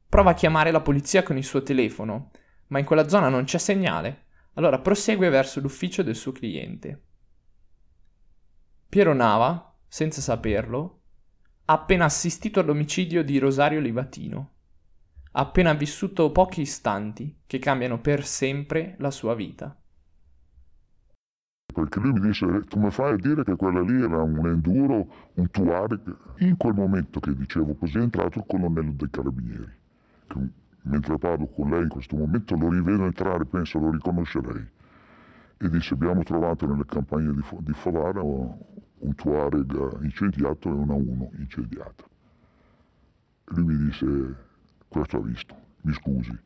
Prova 0.09 0.31
a 0.31 0.35
chiamare 0.35 0.71
la 0.71 0.81
polizia 0.81 1.23
con 1.23 1.37
il 1.37 1.45
suo 1.45 1.63
telefono, 1.63 2.31
ma 2.69 2.79
in 2.79 2.85
quella 2.85 3.09
zona 3.09 3.29
non 3.29 3.45
c'è 3.45 3.59
segnale. 3.59 4.25
Allora 4.55 4.79
prosegue 4.79 5.29
verso 5.29 5.61
l'ufficio 5.61 6.03
del 6.03 6.15
suo 6.15 6.33
cliente. 6.33 7.03
Piero 8.89 9.13
Nava, 9.13 9.76
senza 9.89 10.21
saperlo, 10.21 11.01
ha 11.67 11.75
appena 11.75 12.05
assistito 12.05 12.61
all'omicidio 12.61 13.25
di 13.25 13.39
Rosario 13.39 13.81
Livatino. 13.81 14.51
Ha 15.33 15.41
appena 15.41 15.73
vissuto 15.75 16.31
pochi 16.33 16.63
istanti 16.63 17.41
che 17.47 17.59
cambiano 17.59 18.01
per 18.01 18.25
sempre 18.25 18.97
la 18.99 19.11
sua 19.11 19.35
vita. 19.35 19.77
Perché 21.75 22.01
lui 22.01 22.13
mi 22.13 22.21
disse, 22.21 22.47
come 22.71 22.91
fai 22.91 23.13
a 23.13 23.17
dire 23.17 23.45
che 23.45 23.55
quella 23.55 23.83
lì 23.83 24.01
era 24.01 24.23
un 24.23 24.47
enduro, 24.47 25.31
un 25.35 25.51
Tuareg? 25.51 26.17
In 26.39 26.57
quel 26.57 26.73
momento 26.73 27.21
che 27.21 27.35
dicevo 27.35 27.75
così 27.75 27.99
è 27.99 28.01
entrato 28.01 28.39
il 28.39 28.45
colonnello 28.47 28.93
dei 28.93 29.11
carabinieri 29.11 29.85
che 30.27 30.39
mentre 30.83 31.19
parlo 31.19 31.47
con 31.47 31.71
lei 31.71 31.83
in 31.83 31.89
questo 31.89 32.17
momento 32.17 32.57
lo 32.57 32.71
rivedo 32.71 33.05
entrare, 33.05 33.45
penso 33.45 33.79
lo 33.79 33.91
riconoscerei. 33.91 34.69
E 35.59 35.69
disse 35.71 35.95
abbiamo 35.95 36.23
trovato 36.23 36.67
nelle 36.67 36.85
campagne 36.85 37.33
di, 37.33 37.43
di 37.61 37.73
Favara 37.73 38.21
un 38.99 39.15
Tuareg 39.15 40.03
incendiato 40.03 40.69
e 40.69 40.73
una 40.73 40.95
1 40.95 41.31
incendiata. 41.39 42.05
E 42.05 43.55
lui 43.55 43.65
mi 43.65 43.85
disse 43.85 44.45
questo 44.89 45.17
ha 45.17 45.21
visto, 45.21 45.57
mi 45.83 45.93
scusi. 45.93 46.39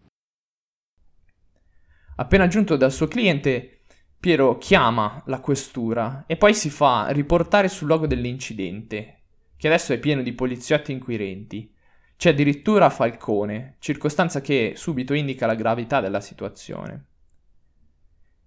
Appena 2.17 2.47
giunto 2.49 2.77
dal 2.77 2.93
suo 2.93 3.07
cliente, 3.09 3.81
Piero 4.21 4.59
chiama 4.59 5.23
la 5.27 5.41
questura 5.41 6.25
e 6.27 6.37
poi 6.37 6.53
si 6.53 6.69
fa 6.69 7.09
riportare 7.09 7.69
sul 7.69 7.87
luogo 7.87 8.07
dell'incidente, 8.07 9.23
che 9.57 9.67
adesso 9.67 9.95
è 9.95 9.99
pieno 9.99 10.21
di 10.21 10.35
poliziotti 10.35 10.93
inquirenti. 10.93 11.75
C'è 12.17 12.29
addirittura 12.29 12.91
Falcone, 12.91 13.77
circostanza 13.79 14.43
che 14.43 14.75
subito 14.77 15.15
indica 15.15 15.47
la 15.47 15.55
gravità 15.55 16.03
della 16.03 16.21
situazione. 16.21 17.07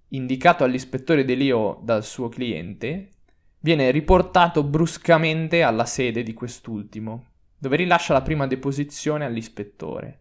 Indicato 0.09 0.63
all'ispettore 0.63 1.25
Delio 1.25 1.79
dal 1.81 2.03
suo 2.03 2.29
cliente, 2.29 3.09
viene 3.63 3.91
riportato 3.91 4.61
bruscamente 4.61 5.63
alla 5.63 5.85
sede 5.85 6.21
di 6.21 6.33
quest'ultimo, 6.33 7.27
dove 7.57 7.77
rilascia 7.77 8.11
la 8.11 8.21
prima 8.21 8.45
deposizione 8.45 9.23
all'ispettore. 9.23 10.19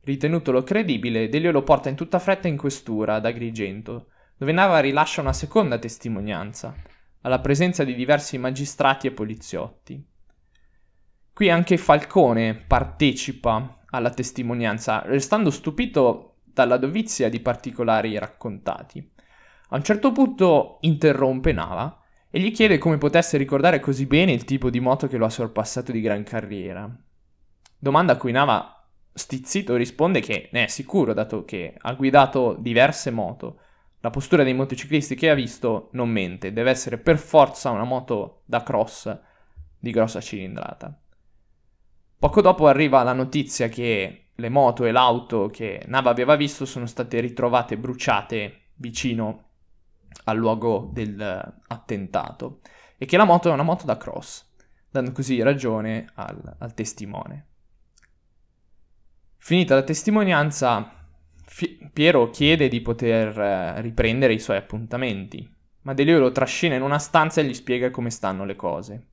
Ritenutolo 0.00 0.64
credibile, 0.64 1.28
Delio 1.28 1.52
lo 1.52 1.62
porta 1.62 1.88
in 1.90 1.94
tutta 1.94 2.18
fretta 2.18 2.48
in 2.48 2.56
questura 2.56 3.14
ad 3.14 3.24
Agrigento, 3.24 4.08
dove 4.36 4.50
Nava 4.50 4.80
rilascia 4.80 5.20
una 5.20 5.32
seconda 5.32 5.78
testimonianza, 5.78 6.74
alla 7.20 7.38
presenza 7.38 7.84
di 7.84 7.94
diversi 7.94 8.36
magistrati 8.36 9.06
e 9.06 9.12
poliziotti. 9.12 10.04
Qui 11.32 11.50
anche 11.50 11.76
Falcone 11.76 12.56
partecipa 12.56 13.84
alla 13.90 14.10
testimonianza, 14.10 15.02
restando 15.06 15.50
stupito 15.50 16.38
dalla 16.42 16.78
dovizia 16.78 17.28
di 17.28 17.38
particolari 17.38 18.18
raccontati. 18.18 19.08
A 19.68 19.76
un 19.76 19.84
certo 19.84 20.10
punto 20.10 20.78
interrompe 20.80 21.52
Nava 21.52 22.01
e 22.34 22.40
gli 22.40 22.50
chiede 22.50 22.78
come 22.78 22.96
potesse 22.96 23.36
ricordare 23.36 23.78
così 23.78 24.06
bene 24.06 24.32
il 24.32 24.46
tipo 24.46 24.70
di 24.70 24.80
moto 24.80 25.06
che 25.06 25.18
lo 25.18 25.26
ha 25.26 25.30
sorpassato 25.30 25.92
di 25.92 26.00
gran 26.00 26.22
carriera. 26.22 26.90
Domanda 27.78 28.14
a 28.14 28.16
cui 28.16 28.32
Nava, 28.32 28.88
stizzito, 29.12 29.76
risponde 29.76 30.20
che 30.20 30.48
ne 30.50 30.64
è 30.64 30.66
sicuro, 30.66 31.12
dato 31.12 31.44
che 31.44 31.74
ha 31.76 31.92
guidato 31.92 32.56
diverse 32.58 33.10
moto, 33.10 33.58
la 34.00 34.08
postura 34.08 34.44
dei 34.44 34.54
motociclisti 34.54 35.14
che 35.14 35.28
ha 35.28 35.34
visto 35.34 35.90
non 35.92 36.08
mente, 36.08 36.54
deve 36.54 36.70
essere 36.70 36.96
per 36.96 37.18
forza 37.18 37.68
una 37.68 37.84
moto 37.84 38.44
da 38.46 38.62
cross 38.62 39.14
di 39.78 39.90
grossa 39.90 40.22
cilindrata. 40.22 40.98
Poco 42.18 42.40
dopo 42.40 42.66
arriva 42.66 43.02
la 43.02 43.12
notizia 43.12 43.68
che 43.68 44.28
le 44.34 44.48
moto 44.48 44.86
e 44.86 44.90
l'auto 44.90 45.48
che 45.48 45.82
Nava 45.86 46.08
aveva 46.08 46.36
visto 46.36 46.64
sono 46.64 46.86
state 46.86 47.20
ritrovate 47.20 47.76
bruciate 47.76 48.70
vicino 48.76 49.50
al 50.24 50.36
luogo 50.36 50.90
dell'attentato 50.92 52.60
e 52.96 53.04
che 53.04 53.16
la 53.16 53.24
moto 53.24 53.48
è 53.48 53.52
una 53.52 53.62
moto 53.62 53.84
da 53.84 53.96
cross, 53.96 54.46
dando 54.90 55.12
così 55.12 55.42
ragione 55.42 56.10
al, 56.14 56.56
al 56.58 56.74
testimone. 56.74 57.46
Finita 59.36 59.74
la 59.74 59.82
testimonianza, 59.82 61.08
F- 61.44 61.90
Piero 61.92 62.30
chiede 62.30 62.68
di 62.68 62.80
poter 62.80 63.36
eh, 63.38 63.80
riprendere 63.80 64.32
i 64.32 64.38
suoi 64.38 64.56
appuntamenti, 64.56 65.52
ma 65.82 65.94
Delio 65.94 66.20
lo 66.20 66.30
trascina 66.30 66.76
in 66.76 66.82
una 66.82 66.98
stanza 66.98 67.40
e 67.40 67.44
gli 67.44 67.54
spiega 67.54 67.90
come 67.90 68.10
stanno 68.10 68.44
le 68.44 68.54
cose. 68.54 69.08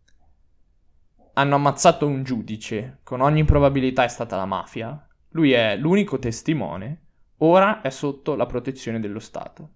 Hanno 1.34 1.56
ammazzato 1.56 2.06
un 2.06 2.24
giudice, 2.24 3.00
con 3.04 3.22
ogni 3.22 3.44
probabilità 3.44 4.04
è 4.04 4.08
stata 4.08 4.36
la 4.36 4.46
mafia. 4.46 5.08
Lui 5.30 5.52
è 5.54 5.76
l'unico 5.76 6.20
testimone, 6.20 7.06
ora 7.38 7.82
è 7.82 7.90
sotto 7.90 8.36
la 8.36 8.46
protezione 8.46 9.00
dello 9.00 9.20
Stato. 9.20 9.70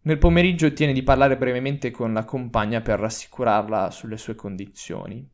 Nel 0.00 0.18
pomeriggio 0.18 0.66
ottiene 0.66 0.92
di 0.92 1.02
parlare 1.02 1.36
brevemente 1.36 1.90
con 1.90 2.12
la 2.12 2.24
compagna 2.24 2.80
per 2.80 3.00
rassicurarla 3.00 3.90
sulle 3.90 4.16
sue 4.16 4.34
condizioni. 4.34 5.28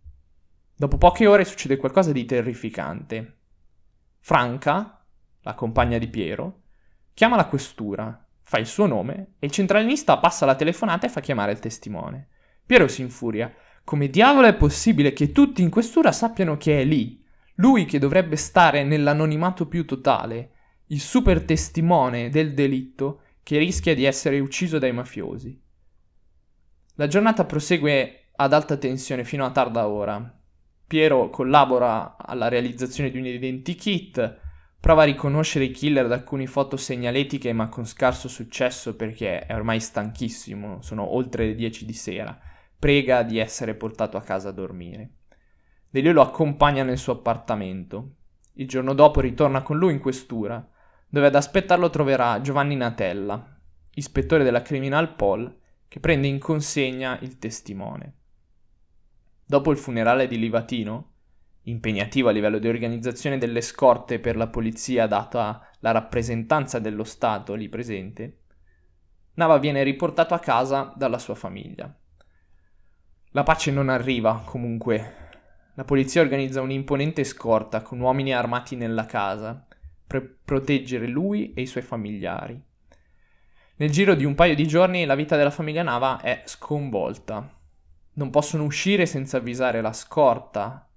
Dopo 0.76 0.98
poche 0.98 1.26
ore 1.26 1.44
succede 1.44 1.76
qualcosa 1.76 2.12
di 2.12 2.24
terrificante. 2.24 3.38
Franca, 4.18 5.04
la 5.42 5.54
compagna 5.54 5.98
di 5.98 6.08
Piero, 6.08 6.62
chiama 7.12 7.36
la 7.36 7.46
questura, 7.46 8.26
fa 8.42 8.58
il 8.58 8.66
suo 8.66 8.86
nome 8.86 9.34
e 9.38 9.46
il 9.46 9.52
centralinista 9.52 10.18
passa 10.18 10.46
la 10.46 10.54
telefonata 10.56 11.06
e 11.06 11.10
fa 11.10 11.20
chiamare 11.20 11.52
il 11.52 11.60
testimone. 11.60 12.28
Piero 12.64 12.88
si 12.88 13.02
infuria. 13.02 13.54
Come 13.84 14.08
diavolo 14.08 14.46
è 14.46 14.54
possibile 14.54 15.12
che 15.12 15.30
tutti 15.30 15.60
in 15.60 15.68
questura 15.68 16.10
sappiano 16.10 16.56
che 16.56 16.80
è 16.80 16.84
lì? 16.84 17.22
Lui 17.56 17.84
che 17.84 17.98
dovrebbe 17.98 18.36
stare 18.36 18.82
nell'anonimato 18.82 19.68
più 19.68 19.84
totale, 19.84 20.50
il 20.86 21.00
super 21.00 21.44
testimone 21.44 22.30
del 22.30 22.54
delitto, 22.54 23.20
che 23.44 23.58
rischia 23.58 23.94
di 23.94 24.04
essere 24.04 24.40
ucciso 24.40 24.78
dai 24.78 24.92
mafiosi. 24.92 25.62
La 26.94 27.06
giornata 27.06 27.44
prosegue 27.44 28.30
ad 28.36 28.52
alta 28.52 28.76
tensione 28.78 29.22
fino 29.22 29.44
a 29.44 29.50
tarda 29.50 29.86
ora. 29.86 30.40
Piero 30.86 31.28
collabora 31.28 32.16
alla 32.16 32.48
realizzazione 32.48 33.10
di 33.10 33.18
un 33.18 33.26
identikit, 33.26 34.40
prova 34.80 35.02
a 35.02 35.06
riconoscere 35.06 35.66
i 35.66 35.70
killer 35.70 36.08
da 36.08 36.14
alcune 36.14 36.46
foto 36.46 36.76
segnaletiche 36.76 37.52
ma 37.52 37.68
con 37.68 37.84
scarso 37.84 38.28
successo 38.28 38.96
perché 38.96 39.40
è 39.40 39.54
ormai 39.54 39.78
stanchissimo, 39.78 40.80
sono 40.80 41.14
oltre 41.14 41.46
le 41.46 41.54
10 41.54 41.84
di 41.84 41.92
sera, 41.92 42.38
prega 42.78 43.22
di 43.22 43.38
essere 43.38 43.74
portato 43.74 44.16
a 44.16 44.22
casa 44.22 44.48
a 44.48 44.52
dormire. 44.52 45.10
Delio 45.90 46.12
lo 46.12 46.22
accompagna 46.22 46.82
nel 46.82 46.98
suo 46.98 47.12
appartamento. 47.12 48.14
Il 48.54 48.68
giorno 48.68 48.94
dopo 48.94 49.20
ritorna 49.20 49.62
con 49.62 49.76
lui 49.76 49.92
in 49.92 50.00
questura 50.00 50.66
dove 51.14 51.28
ad 51.28 51.36
aspettarlo 51.36 51.90
troverà 51.90 52.40
Giovanni 52.40 52.74
Natella, 52.74 53.56
ispettore 53.94 54.42
della 54.42 54.62
Criminal 54.62 55.14
Pol, 55.14 55.60
che 55.86 56.00
prende 56.00 56.26
in 56.26 56.40
consegna 56.40 57.20
il 57.20 57.38
testimone. 57.38 58.14
Dopo 59.46 59.70
il 59.70 59.76
funerale 59.76 60.26
di 60.26 60.40
Livatino, 60.40 61.12
impegnativo 61.62 62.30
a 62.30 62.32
livello 62.32 62.58
di 62.58 62.66
organizzazione 62.66 63.38
delle 63.38 63.60
scorte 63.60 64.18
per 64.18 64.34
la 64.34 64.48
polizia 64.48 65.06
data 65.06 65.70
la 65.78 65.92
rappresentanza 65.92 66.80
dello 66.80 67.04
Stato 67.04 67.54
lì 67.54 67.68
presente, 67.68 68.40
Nava 69.34 69.58
viene 69.58 69.84
riportato 69.84 70.34
a 70.34 70.40
casa 70.40 70.92
dalla 70.96 71.20
sua 71.20 71.36
famiglia. 71.36 71.96
La 73.30 73.42
pace 73.44 73.70
non 73.70 73.88
arriva, 73.88 74.42
comunque. 74.44 75.14
La 75.74 75.84
polizia 75.84 76.22
organizza 76.22 76.60
un'imponente 76.60 77.22
scorta 77.22 77.82
con 77.82 78.00
uomini 78.00 78.34
armati 78.34 78.74
nella 78.74 79.06
casa 79.06 79.68
per 80.06 80.38
proteggere 80.44 81.06
lui 81.06 81.52
e 81.54 81.62
i 81.62 81.66
suoi 81.66 81.82
familiari. 81.82 82.60
Nel 83.76 83.90
giro 83.90 84.14
di 84.14 84.24
un 84.24 84.34
paio 84.34 84.54
di 84.54 84.68
giorni 84.68 85.04
la 85.04 85.16
vita 85.16 85.36
della 85.36 85.50
famiglia 85.50 85.82
Nava 85.82 86.20
è 86.20 86.42
sconvolta. 86.44 87.52
Non 88.14 88.30
possono 88.30 88.64
uscire 88.64 89.04
senza 89.04 89.38
avvisare 89.38 89.80
la 89.80 89.92
scorta. 89.92 90.88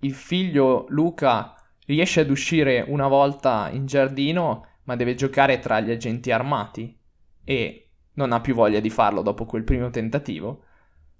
Il 0.00 0.14
figlio 0.14 0.86
Luca 0.88 1.54
riesce 1.86 2.20
ad 2.20 2.30
uscire 2.30 2.82
una 2.88 3.06
volta 3.06 3.68
in 3.70 3.84
giardino, 3.84 4.66
ma 4.84 4.96
deve 4.96 5.14
giocare 5.14 5.58
tra 5.58 5.80
gli 5.80 5.90
agenti 5.90 6.30
armati 6.30 6.98
e 7.44 7.88
non 8.14 8.32
ha 8.32 8.40
più 8.40 8.54
voglia 8.54 8.80
di 8.80 8.90
farlo 8.90 9.20
dopo 9.20 9.44
quel 9.44 9.64
primo 9.64 9.90
tentativo. 9.90 10.64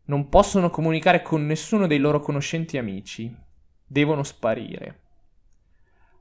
Non 0.06 0.28
possono 0.30 0.70
comunicare 0.70 1.20
con 1.20 1.44
nessuno 1.44 1.86
dei 1.86 1.98
loro 1.98 2.20
conoscenti 2.20 2.78
amici. 2.78 3.34
Devono 3.86 4.22
sparire. 4.22 5.03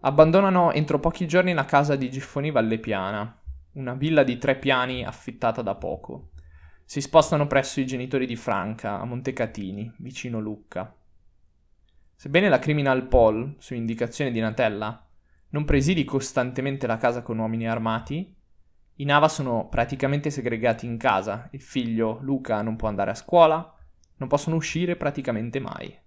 Abbandonano 0.06 0.74
entro 0.74 1.00
pochi 1.00 1.26
giorni 1.26 1.54
la 1.54 1.64
casa 1.64 1.96
di 1.96 2.12
Giffoni 2.12 2.52
Vallepiana, 2.52 3.42
una 3.76 3.94
villa 3.94 4.24
di 4.24 4.38
tre 4.38 4.58
piani 4.58 5.06
affittata 5.06 5.62
da 5.62 5.76
poco. 5.76 6.32
Si 6.84 7.00
spostano 7.00 7.48
presso 7.48 7.80
i 7.80 7.86
genitori 7.86 8.26
di 8.26 8.36
Franca, 8.36 9.00
a 9.00 9.06
Montecatini, 9.06 9.94
vicino 10.00 10.42
Lucca. 10.42 10.94
Sebbene 12.16 12.50
la 12.50 12.60
Criminal 12.60 13.08
Pol, 13.08 13.56
su 13.60 13.76
indicazione 13.76 14.32
di 14.32 14.42
Natella, 14.42 15.08
non 15.52 15.64
presidi 15.64 16.04
costantemente 16.04 16.86
la 16.86 16.98
casa 16.98 17.22
con 17.22 17.38
uomini 17.38 17.70
armati, 17.70 18.36
i 18.96 19.06
Nava 19.06 19.30
sono 19.30 19.70
praticamente 19.70 20.30
segregati 20.30 20.86
in 20.86 20.98
casa. 20.98 21.48
Il 21.54 21.62
figlio 21.62 22.20
Luca 22.22 22.62
non 22.62 22.76
può 22.76 22.90
andare 22.90 23.12
a 23.12 23.16
scuola, 23.16 23.74
non 24.18 24.28
possono 24.28 24.58
uscire 24.58 24.98
praticamente 24.98 25.62
mai. 25.62 25.98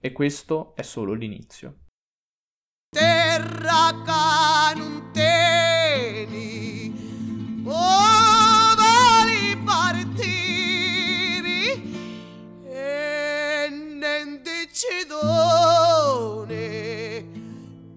E 0.00 0.12
questo 0.12 0.74
è 0.74 0.80
solo 0.80 1.12
l'inizio 1.12 1.76
terra 3.32 3.88
che 4.04 4.78
non 4.78 5.08
teni 5.12 6.92
ovali 7.64 9.56
partire 9.64 10.20
e 12.68 13.68
non 13.70 14.40
decidone 14.42 15.64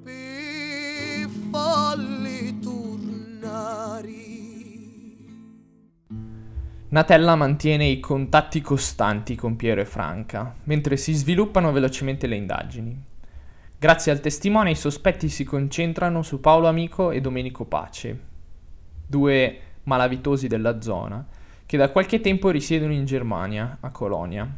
per 0.03 1.29
farli 1.51 2.59
tornare 2.59 4.13
Natella 6.89 7.35
mantiene 7.35 7.85
i 7.87 7.99
contatti 7.99 8.61
costanti 8.61 9.35
con 9.35 9.57
Piero 9.57 9.81
e 9.81 9.85
Franca, 9.85 10.55
mentre 10.63 10.95
si 10.95 11.11
sviluppano 11.11 11.73
velocemente 11.73 12.25
le 12.25 12.37
indagini. 12.37 13.13
Grazie 13.77 14.13
al 14.13 14.21
testimone 14.21 14.71
i 14.71 14.75
sospetti 14.75 15.27
si 15.27 15.43
concentrano 15.43 16.21
su 16.21 16.39
Paolo 16.39 16.67
Amico 16.67 17.11
e 17.11 17.19
Domenico 17.19 17.65
Pace, 17.65 18.19
due 19.05 19.59
malavitosi 19.83 20.47
della 20.47 20.79
zona, 20.81 21.23
che 21.65 21.75
da 21.75 21.89
qualche 21.89 22.21
tempo 22.21 22.51
risiedono 22.51 22.93
in 22.93 23.03
Germania, 23.03 23.77
a 23.81 23.89
Colonia. 23.91 24.49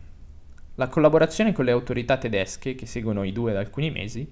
La 0.75 0.87
collaborazione 0.87 1.51
con 1.51 1.65
le 1.65 1.71
autorità 1.71 2.17
tedesche, 2.17 2.75
che 2.75 2.85
seguono 2.85 3.23
i 3.23 3.31
due 3.31 3.53
da 3.53 3.59
alcuni 3.59 3.89
mesi, 3.89 4.29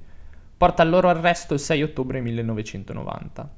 porta 0.55 0.83
al 0.83 0.89
loro 0.89 1.09
arresto 1.09 1.55
il 1.55 1.59
6 1.59 1.81
ottobre 1.81 2.21
1990. 2.21 3.49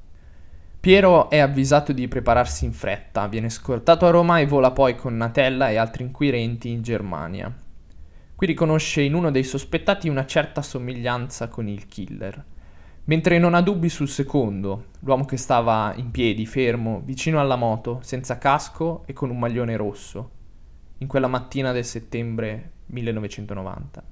Piero 0.80 1.30
è 1.30 1.40
avvisato 1.40 1.92
di 1.92 2.08
prepararsi 2.08 2.63
in 2.63 2.72
fretta, 2.72 3.28
viene 3.28 3.50
scortato 3.50 4.06
a 4.06 4.12
Roma 4.12 4.40
e 4.40 4.46
vola 4.46 4.72
poi 4.72 4.96
con 4.96 5.18
Natella 5.18 5.70
e 5.70 5.76
altri 5.76 6.04
inquirenti 6.04 6.70
in 6.70 6.82
Germania. 6.82 7.54
Qui 8.38 8.45
riconosce 8.45 9.02
in 9.02 9.15
uno 9.15 9.32
dei 9.32 9.43
sospettati 9.43 10.10
una 10.10 10.28
certa 10.28 10.62
somiglianza 10.62 11.47
con 11.47 11.67
il 11.67 11.88
killer, 11.88 12.45
mentre 13.06 13.39
non 13.39 13.56
ha 13.56 13.62
dubbi 13.62 13.89
sul 13.89 14.08
secondo, 14.08 14.89
l'uomo 15.00 15.26
che 15.26 15.38
stava 15.38 15.91
in 15.95 16.12
piedi, 16.12 16.45
fermo, 16.45 17.02
vicino 17.04 17.39
alla 17.39 17.56
moto, 17.56 17.97
senza 18.04 18.38
casco 18.38 19.02
e 19.08 19.13
con 19.13 19.32
un 19.32 19.39
maglione 19.39 19.76
rosso, 19.76 20.30
in 21.00 21.08
quella 21.08 21.26
mattina 21.26 21.71
del 21.71 21.84
settembre 21.84 22.73
1990. 22.86 24.04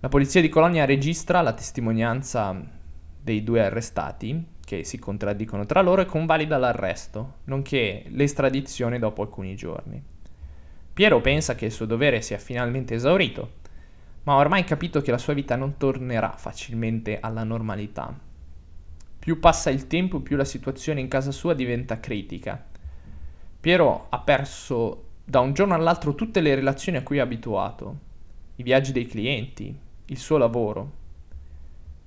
La 0.00 0.08
polizia 0.08 0.40
di 0.40 0.48
Colonia 0.48 0.84
registra 0.84 1.40
la 1.40 1.52
testimonianza 1.52 2.60
dei 3.22 3.44
due 3.44 3.64
arrestati, 3.64 4.44
che 4.64 4.82
si 4.82 4.98
contraddicono 4.98 5.66
tra 5.66 5.82
loro, 5.82 6.02
e 6.02 6.06
convalida 6.06 6.58
l'arresto, 6.58 7.34
nonché 7.44 8.06
l'estradizione 8.08 8.98
dopo 8.98 9.22
alcuni 9.22 9.54
giorni. 9.54 10.16
Piero 10.98 11.20
pensa 11.20 11.54
che 11.54 11.66
il 11.66 11.70
suo 11.70 11.86
dovere 11.86 12.20
sia 12.22 12.38
finalmente 12.38 12.96
esaurito, 12.96 13.52
ma 14.24 14.32
ha 14.32 14.38
ormai 14.38 14.64
capito 14.64 15.00
che 15.00 15.12
la 15.12 15.18
sua 15.18 15.32
vita 15.32 15.54
non 15.54 15.76
tornerà 15.76 16.32
facilmente 16.32 17.20
alla 17.20 17.44
normalità. 17.44 18.12
Più 19.16 19.38
passa 19.38 19.70
il 19.70 19.86
tempo, 19.86 20.18
più 20.18 20.36
la 20.36 20.44
situazione 20.44 20.98
in 20.98 21.06
casa 21.06 21.30
sua 21.30 21.54
diventa 21.54 22.00
critica. 22.00 22.66
Piero 23.60 24.06
ha 24.08 24.18
perso 24.18 25.04
da 25.24 25.38
un 25.38 25.52
giorno 25.52 25.74
all'altro 25.74 26.16
tutte 26.16 26.40
le 26.40 26.56
relazioni 26.56 26.98
a 26.98 27.04
cui 27.04 27.18
è 27.18 27.20
abituato, 27.20 27.98
i 28.56 28.64
viaggi 28.64 28.90
dei 28.90 29.06
clienti, 29.06 29.72
il 30.06 30.18
suo 30.18 30.36
lavoro. 30.36 30.92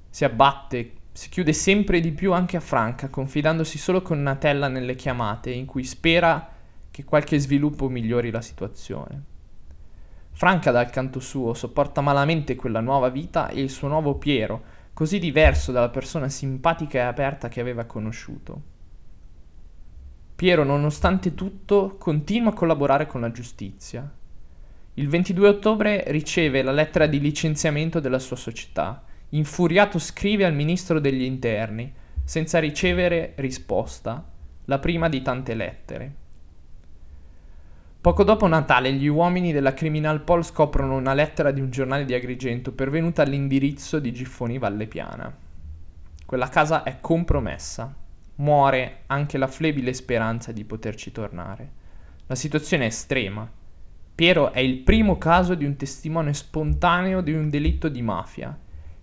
Si 0.09 0.25
abbatte 0.25 0.95
Si 1.13 1.29
chiude 1.29 1.53
sempre 1.53 2.01
di 2.01 2.11
più 2.11 2.33
anche 2.33 2.57
a 2.57 2.61
Franca, 2.61 3.07
confidandosi 3.07 3.77
solo 3.77 4.01
con 4.01 4.21
Natella 4.21 4.67
nelle 4.67 4.95
chiamate, 4.95 5.49
in 5.51 5.65
cui 5.65 5.85
spera 5.85 6.59
che 7.01 7.03
qualche 7.03 7.39
sviluppo 7.39 7.89
migliori 7.89 8.29
la 8.29 8.41
situazione. 8.41 9.23
Franca, 10.31 10.71
dal 10.71 10.89
canto 10.89 11.19
suo, 11.19 11.53
sopporta 11.53 12.01
malamente 12.01 12.55
quella 12.55 12.79
nuova 12.79 13.09
vita 13.09 13.49
e 13.49 13.61
il 13.61 13.69
suo 13.69 13.87
nuovo 13.87 14.15
Piero, 14.15 14.79
così 14.93 15.19
diverso 15.19 15.71
dalla 15.71 15.89
persona 15.89 16.29
simpatica 16.29 16.99
e 16.99 17.01
aperta 17.01 17.49
che 17.49 17.59
aveva 17.59 17.85
conosciuto. 17.85 18.69
Piero, 20.35 20.63
nonostante 20.63 21.35
tutto, 21.35 21.95
continua 21.97 22.51
a 22.51 22.53
collaborare 22.55 23.07
con 23.07 23.21
la 23.21 23.31
giustizia. 23.31 24.09
Il 24.95 25.07
22 25.07 25.47
ottobre 25.47 26.03
riceve 26.07 26.61
la 26.61 26.71
lettera 26.71 27.07
di 27.07 27.19
licenziamento 27.19 27.99
della 27.99 28.19
sua 28.19 28.35
società. 28.35 29.03
Infuriato 29.29 29.99
scrive 29.99 30.45
al 30.45 30.53
ministro 30.53 30.99
degli 30.99 31.23
interni, 31.23 31.91
senza 32.23 32.59
ricevere 32.59 33.33
risposta, 33.37 34.27
la 34.65 34.79
prima 34.79 35.09
di 35.09 35.21
tante 35.21 35.53
lettere. 35.53 36.20
Poco 38.01 38.23
dopo 38.23 38.47
Natale 38.47 38.93
gli 38.93 39.05
uomini 39.05 39.53
della 39.53 39.75
Criminal 39.75 40.21
Pol 40.21 40.43
scoprono 40.43 40.95
una 40.95 41.13
lettera 41.13 41.51
di 41.51 41.61
un 41.61 41.69
giornale 41.69 42.03
di 42.03 42.15
Agrigento 42.15 42.71
pervenuta 42.71 43.21
all'indirizzo 43.21 43.99
di 43.99 44.11
Giffoni 44.11 44.57
Valle 44.57 44.87
Piana. 44.87 45.31
Quella 46.25 46.49
casa 46.49 46.81
è 46.81 46.97
compromessa. 46.99 47.95
Muore 48.37 49.01
anche 49.05 49.37
la 49.37 49.45
flebile 49.45 49.93
speranza 49.93 50.51
di 50.51 50.63
poterci 50.63 51.11
tornare. 51.11 51.71
La 52.25 52.33
situazione 52.33 52.85
è 52.85 52.87
estrema. 52.87 53.47
Piero 54.15 54.51
è 54.51 54.61
il 54.61 54.79
primo 54.79 55.19
caso 55.19 55.53
di 55.53 55.65
un 55.65 55.75
testimone 55.75 56.33
spontaneo 56.33 57.21
di 57.21 57.33
un 57.33 57.51
delitto 57.51 57.87
di 57.87 58.01
mafia. 58.01 58.57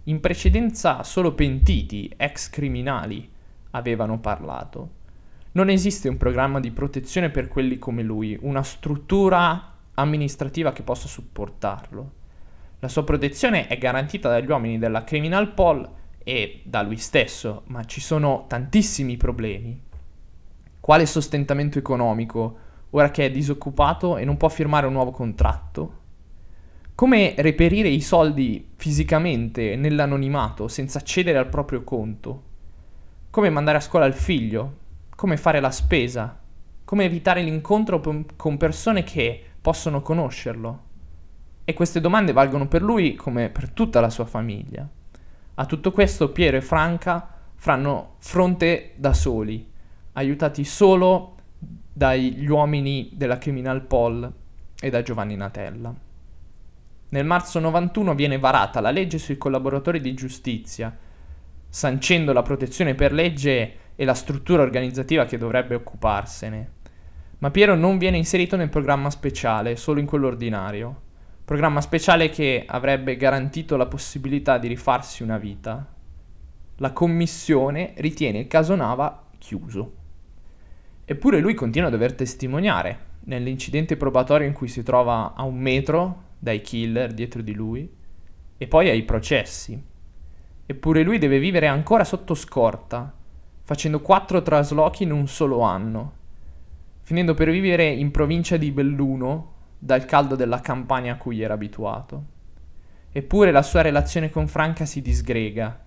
In 0.05 0.19
precedenza 0.19 1.05
solo 1.05 1.35
pentiti, 1.35 2.13
ex 2.17 2.51
criminali, 2.51 3.31
avevano 3.71 4.19
parlato. 4.19 4.97
Non 5.53 5.71
esiste 5.71 6.09
un 6.09 6.19
programma 6.19 6.61
di 6.61 6.71
protezione 6.71 7.31
per 7.31 7.49
quelli 7.49 7.79
come 7.79 8.03
lui, 8.03 8.39
una 8.43 8.63
struttura 8.63 9.75
amministrativa 9.95 10.73
che 10.73 10.83
possa 10.83 11.09
supportarlo. 11.09 12.13
La 12.81 12.89
sua 12.89 13.03
protezione 13.03 13.67
è 13.67 13.79
garantita 13.79 14.29
dagli 14.29 14.49
uomini 14.49 14.79
della 14.79 15.05
Criminal 15.05 15.53
Pol 15.53 15.89
e 16.23 16.61
da 16.65 16.83
lui 16.83 16.99
stesso, 16.99 17.63
ma 17.67 17.85
ci 17.85 18.01
sono 18.01 18.45
tantissimi 18.47 19.17
problemi. 19.17 19.81
Quale 20.79 21.07
sostentamento 21.07 21.79
economico 21.79 22.59
ora 22.91 23.11
che 23.11 23.25
è 23.27 23.31
disoccupato 23.31 24.17
e 24.17 24.25
non 24.25 24.37
può 24.37 24.49
firmare 24.49 24.87
un 24.87 24.93
nuovo 24.93 25.11
contratto? 25.11 25.97
Come 26.95 27.35
reperire 27.39 27.89
i 27.89 28.01
soldi 28.01 28.73
fisicamente 28.77 29.77
nell'anonimato 29.77 30.69
senza 30.69 30.99
accedere 30.99 31.39
al 31.39 31.49
proprio 31.49 31.83
conto? 31.85 32.43
Come 33.31 33.51
mandare 33.51 33.79
a 33.79 33.81
scuola 33.81 34.05
il 34.05 34.15
figlio 34.15 34.87
come 35.19 35.37
fare 35.37 35.59
la 35.59 35.73
spesa, 35.73 36.39
come 36.85 37.05
evitare 37.05 37.43
l'incontro 37.43 38.01
con 38.37 38.57
persone 38.57 39.03
che 39.03 39.43
possono 39.61 40.01
conoscerlo. 40.01 40.83
E 41.65 41.75
queste 41.75 42.01
domande 42.01 42.31
valgono 42.31 42.69
per 42.69 42.83
lui 42.83 43.17
come 43.17 43.49
per 43.49 43.71
tutta 43.71 43.99
la 43.99 44.11
sua 44.11 44.27
famiglia. 44.27 44.89
A 45.55 45.67
tutto 45.67 45.91
questo 45.91 46.31
Piero 46.31 46.57
e 46.57 46.61
Franca 46.61 47.35
faranno 47.57 48.15
fronte 48.19 48.93
da 48.95 49.13
soli, 49.13 49.69
aiutati 50.13 50.63
solo 50.63 51.35
dagli 51.93 52.49
uomini 52.49 53.11
della 53.13 53.39
Criminal 53.39 53.83
Pol 53.83 54.33
e 54.81 54.89
da 54.89 55.03
Giovanni 55.03 55.35
Natella. 55.35 55.93
Nel 57.09 57.25
marzo 57.25 57.59
91 57.59 58.15
viene 58.15 58.39
varata 58.39 58.79
la 58.79 58.93
legge 58.93 59.19
sui 59.19 59.37
collaboratori 59.37 60.01
di 60.01 60.15
giustizia, 60.15 60.97
sancendo 61.69 62.33
la 62.33 62.43
protezione 62.43 62.95
per 62.95 63.13
legge 63.13 63.87
e 64.01 64.05
la 64.05 64.15
struttura 64.15 64.63
organizzativa 64.63 65.25
che 65.25 65.39
dovrebbe 65.39 65.75
occuparsene. 65.75 66.71
Ma 67.39 67.51
Piero 67.51 67.75
non 67.75 67.99
viene 67.99 68.17
inserito 68.17 68.55
nel 68.55 68.69
programma 68.69 69.11
speciale, 69.11 69.75
solo 69.75 69.99
in 69.99 70.07
quello 70.07 70.29
ordinario. 70.29 71.01
Programma 71.45 71.81
speciale 71.81 72.29
che 72.29 72.63
avrebbe 72.65 73.17
garantito 73.17 73.77
la 73.77 73.87
possibilità 73.87 74.57
di 74.59 74.69
rifarsi 74.69 75.25
una 75.25 75.37
vita. 75.37 75.85
La 76.77 76.93
commissione 76.93 77.95
ritiene 77.97 78.39
il 78.39 78.47
caso 78.47 78.77
Nava 78.77 79.31
chiuso. 79.37 79.95
Eppure 81.05 81.41
lui 81.41 81.55
continua 81.55 81.89
a 81.89 81.91
dover 81.91 82.15
testimoniare 82.15 83.07
nell'incidente 83.25 83.97
probatorio 83.97 84.47
in 84.47 84.53
cui 84.53 84.69
si 84.69 84.85
trova 84.85 85.35
a 85.35 85.43
un 85.43 85.59
metro 85.59 86.23
dai 86.39 86.61
killer 86.61 87.13
dietro 87.13 87.43
di 87.43 87.53
lui 87.53 87.93
e 88.57 88.67
poi 88.69 88.91
ai 88.91 89.03
processi. 89.03 89.83
Eppure 90.67 91.03
lui 91.03 91.19
deve 91.19 91.41
vivere 91.41 91.67
ancora 91.67 92.05
sotto 92.05 92.35
scorta 92.35 93.18
facendo 93.69 94.01
quattro 94.01 94.41
traslochi 94.41 95.03
in 95.03 95.13
un 95.13 95.29
solo 95.29 95.61
anno, 95.61 96.13
finendo 97.03 97.35
per 97.35 97.51
vivere 97.51 97.87
in 97.87 98.11
provincia 98.11 98.57
di 98.57 98.71
Belluno 98.71 99.53
dal 99.79 100.07
caldo 100.07 100.37
della 100.37 100.61
campagna 100.61 101.13
a 101.13 101.17
cui 101.19 101.43
era 101.43 101.53
abituato. 101.53 102.25
Eppure 103.13 103.51
la 103.51 103.61
sua 103.61 103.83
relazione 103.83 104.31
con 104.31 104.49
Franca 104.49 104.87
si 104.87 105.03
disgrega, 105.03 105.85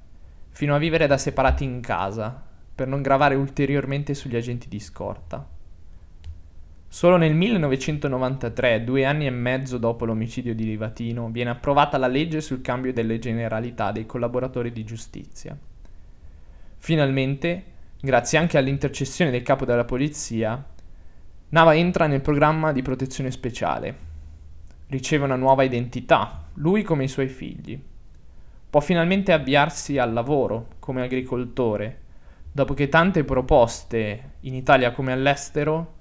fino 0.49 0.75
a 0.75 0.77
vivere 0.77 1.07
da 1.07 1.17
separati 1.17 1.63
in 1.63 1.81
casa, 1.81 2.39
per 2.75 2.87
non 2.87 3.01
gravare 3.01 3.33
ulteriormente 3.33 4.13
sugli 4.13 4.35
agenti 4.35 4.69
di 4.69 4.79
scorta. 4.79 5.43
Solo 6.87 7.17
nel 7.17 7.33
1993, 7.33 8.83
due 8.83 9.05
anni 9.05 9.25
e 9.25 9.31
mezzo 9.31 9.79
dopo 9.79 10.05
l'omicidio 10.05 10.53
di 10.53 10.65
Livatino, 10.65 11.31
viene 11.31 11.49
approvata 11.49 11.97
la 11.97 12.05
legge 12.05 12.41
sul 12.41 12.61
cambio 12.61 12.93
delle 12.93 13.17
generalità 13.17 13.91
dei 13.91 14.05
collaboratori 14.05 14.71
di 14.71 14.83
giustizia. 14.83 15.57
Finalmente, 16.77 17.70
grazie 18.01 18.37
anche 18.37 18.57
all'intercessione 18.57 19.31
del 19.31 19.43
capo 19.43 19.63
della 19.65 19.85
polizia, 19.85 20.65
Nava 21.49 21.75
entra 21.75 22.07
nel 22.07 22.21
programma 22.21 22.71
di 22.71 22.81
protezione 22.81 23.29
speciale. 23.29 24.09
Riceve 24.87 25.25
una 25.25 25.35
nuova 25.35 25.63
identità, 25.63 26.45
lui 26.55 26.81
come 26.81 27.03
i 27.03 27.09
suoi 27.09 27.27
figli. 27.27 27.77
Può 28.69 28.79
finalmente 28.79 29.33
avviarsi 29.33 29.97
al 29.97 30.13
lavoro 30.13 30.69
come 30.79 31.01
agricoltore, 31.01 31.99
dopo 32.49 32.73
che 32.73 32.87
tante 32.87 33.25
proposte, 33.25 34.35
in 34.41 34.55
Italia 34.55 34.91
come 34.91 35.11
all'estero, 35.11 35.95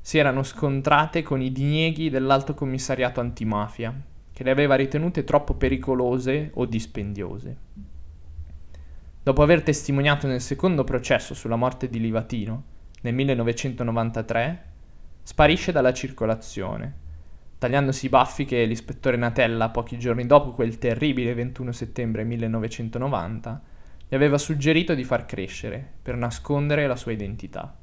si 0.00 0.18
erano 0.18 0.42
scontrate 0.42 1.22
con 1.22 1.40
i 1.40 1.52
dinieghi 1.52 2.10
dell'Alto 2.10 2.54
Commissariato 2.54 3.20
Antimafia, 3.20 3.94
che 4.32 4.42
le 4.42 4.50
aveva 4.50 4.74
ritenute 4.74 5.22
troppo 5.22 5.54
pericolose 5.54 6.50
o 6.54 6.66
dispendiose. 6.66 7.56
Dopo 9.26 9.42
aver 9.42 9.64
testimoniato 9.64 10.28
nel 10.28 10.40
secondo 10.40 10.84
processo 10.84 11.34
sulla 11.34 11.56
morte 11.56 11.88
di 11.88 11.98
Livatino, 11.98 12.62
nel 13.00 13.12
1993, 13.12 14.64
sparisce 15.24 15.72
dalla 15.72 15.92
circolazione, 15.92 16.94
tagliandosi 17.58 18.06
i 18.06 18.08
baffi 18.08 18.44
che 18.44 18.64
l'ispettore 18.64 19.16
Natella, 19.16 19.70
pochi 19.70 19.98
giorni 19.98 20.26
dopo 20.26 20.52
quel 20.52 20.78
terribile 20.78 21.34
21 21.34 21.72
settembre 21.72 22.22
1990, 22.22 23.62
gli 24.06 24.14
aveva 24.14 24.38
suggerito 24.38 24.94
di 24.94 25.02
far 25.02 25.26
crescere 25.26 25.94
per 26.00 26.14
nascondere 26.14 26.86
la 26.86 26.94
sua 26.94 27.10
identità. 27.10 27.76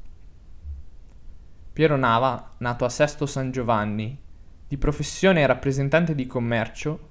Piero 1.74 1.98
Nava, 1.98 2.54
nato 2.60 2.86
a 2.86 2.90
Sesto 2.90 3.26
San 3.26 3.52
Giovanni, 3.52 4.18
di 4.66 4.78
professione 4.78 5.46
rappresentante 5.46 6.16
di 6.16 6.26
commercio, 6.26 7.10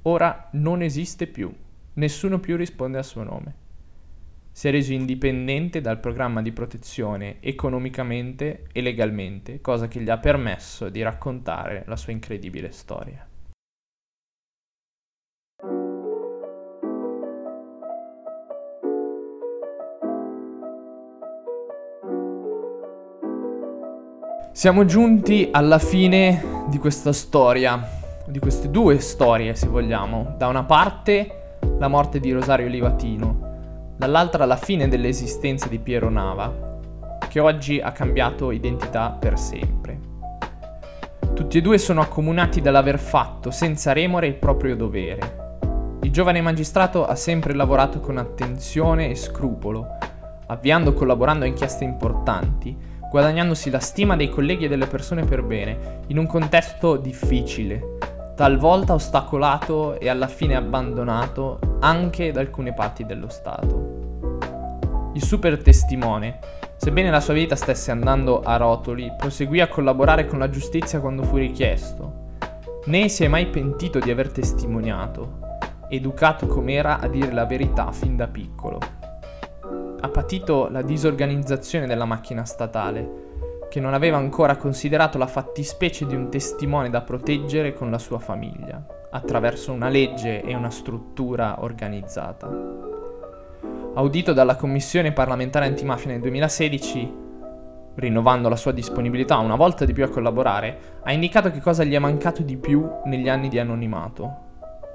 ora 0.00 0.48
non 0.52 0.80
esiste 0.80 1.26
più, 1.26 1.54
nessuno 1.92 2.40
più 2.40 2.56
risponde 2.56 2.96
al 2.96 3.04
suo 3.04 3.22
nome 3.22 3.64
si 4.56 4.68
è 4.68 4.70
reso 4.70 4.94
indipendente 4.94 5.82
dal 5.82 6.00
programma 6.00 6.40
di 6.40 6.50
protezione 6.50 7.36
economicamente 7.40 8.68
e 8.72 8.80
legalmente, 8.80 9.60
cosa 9.60 9.86
che 9.86 10.00
gli 10.00 10.08
ha 10.08 10.16
permesso 10.16 10.88
di 10.88 11.02
raccontare 11.02 11.84
la 11.86 11.96
sua 11.96 12.12
incredibile 12.12 12.70
storia. 12.70 13.22
Siamo 24.52 24.86
giunti 24.86 25.50
alla 25.52 25.78
fine 25.78 26.64
di 26.70 26.78
questa 26.78 27.12
storia, 27.12 27.78
di 28.26 28.38
queste 28.38 28.70
due 28.70 29.00
storie 29.00 29.54
se 29.54 29.66
vogliamo. 29.66 30.34
Da 30.38 30.46
una 30.48 30.64
parte 30.64 31.58
la 31.78 31.88
morte 31.88 32.20
di 32.20 32.32
Rosario 32.32 32.68
Livatino, 32.68 33.35
dall'altra 33.96 34.44
la 34.44 34.56
fine 34.56 34.88
dell'esistenza 34.88 35.68
di 35.68 35.78
Piero 35.78 36.10
Nava, 36.10 36.74
che 37.28 37.40
oggi 37.40 37.80
ha 37.80 37.92
cambiato 37.92 38.50
identità 38.50 39.10
per 39.10 39.38
sempre. 39.38 40.00
Tutti 41.34 41.58
e 41.58 41.60
due 41.60 41.78
sono 41.78 42.00
accomunati 42.00 42.60
dall'aver 42.60 42.98
fatto 42.98 43.50
senza 43.50 43.92
remore 43.92 44.26
il 44.26 44.34
proprio 44.34 44.76
dovere. 44.76 45.44
Il 46.02 46.10
giovane 46.10 46.40
magistrato 46.40 47.04
ha 47.04 47.14
sempre 47.14 47.54
lavorato 47.54 48.00
con 48.00 48.16
attenzione 48.16 49.10
e 49.10 49.14
scrupolo, 49.14 49.86
avviando 50.46 50.90
e 50.90 50.94
collaborando 50.94 51.44
a 51.44 51.48
inchieste 51.48 51.84
importanti, 51.84 52.76
guadagnandosi 53.10 53.70
la 53.70 53.80
stima 53.80 54.16
dei 54.16 54.28
colleghi 54.28 54.66
e 54.66 54.68
delle 54.68 54.86
persone 54.86 55.24
per 55.24 55.42
bene, 55.42 56.00
in 56.08 56.18
un 56.18 56.26
contesto 56.26 56.96
difficile, 56.96 57.98
talvolta 58.34 58.92
ostacolato 58.94 59.98
e 59.98 60.08
alla 60.08 60.28
fine 60.28 60.54
abbandonato 60.54 61.58
anche 61.80 62.32
da 62.32 62.40
alcune 62.40 62.72
parti 62.72 63.04
dello 63.04 63.28
Stato. 63.28 63.85
Il 65.16 65.24
super 65.24 65.62
testimone, 65.62 66.40
sebbene 66.76 67.10
la 67.10 67.20
sua 67.20 67.32
vita 67.32 67.56
stesse 67.56 67.90
andando 67.90 68.42
a 68.42 68.58
rotoli, 68.58 69.10
proseguì 69.16 69.62
a 69.62 69.66
collaborare 69.66 70.26
con 70.26 70.38
la 70.38 70.50
giustizia 70.50 71.00
quando 71.00 71.22
fu 71.22 71.36
richiesto. 71.36 72.34
Né 72.84 73.08
si 73.08 73.24
è 73.24 73.28
mai 73.28 73.46
pentito 73.46 73.98
di 73.98 74.10
aver 74.10 74.30
testimoniato, 74.30 75.38
educato 75.88 76.46
com'era 76.46 76.98
a 77.00 77.08
dire 77.08 77.32
la 77.32 77.46
verità 77.46 77.92
fin 77.92 78.14
da 78.14 78.28
piccolo. 78.28 78.78
Ha 80.00 80.08
patito 80.10 80.68
la 80.68 80.82
disorganizzazione 80.82 81.86
della 81.86 82.04
macchina 82.04 82.44
statale, 82.44 83.24
che 83.70 83.80
non 83.80 83.94
aveva 83.94 84.18
ancora 84.18 84.56
considerato 84.56 85.16
la 85.16 85.26
fattispecie 85.26 86.04
di 86.04 86.14
un 86.14 86.28
testimone 86.28 86.90
da 86.90 87.00
proteggere 87.00 87.72
con 87.72 87.90
la 87.90 87.98
sua 87.98 88.18
famiglia, 88.18 88.84
attraverso 89.12 89.72
una 89.72 89.88
legge 89.88 90.42
e 90.42 90.54
una 90.54 90.70
struttura 90.70 91.62
organizzata. 91.62 92.85
Audito 93.96 94.34
dalla 94.34 94.56
Commissione 94.56 95.12
parlamentare 95.12 95.64
antimafia 95.64 96.10
nel 96.10 96.20
2016, 96.20 97.14
rinnovando 97.94 98.50
la 98.50 98.56
sua 98.56 98.72
disponibilità 98.72 99.38
una 99.38 99.56
volta 99.56 99.86
di 99.86 99.94
più 99.94 100.04
a 100.04 100.10
collaborare, 100.10 101.00
ha 101.02 101.12
indicato 101.12 101.50
che 101.50 101.62
cosa 101.62 101.82
gli 101.82 101.94
è 101.94 101.98
mancato 101.98 102.42
di 102.42 102.58
più 102.58 102.86
negli 103.06 103.30
anni 103.30 103.48
di 103.48 103.58
anonimato. 103.58 104.36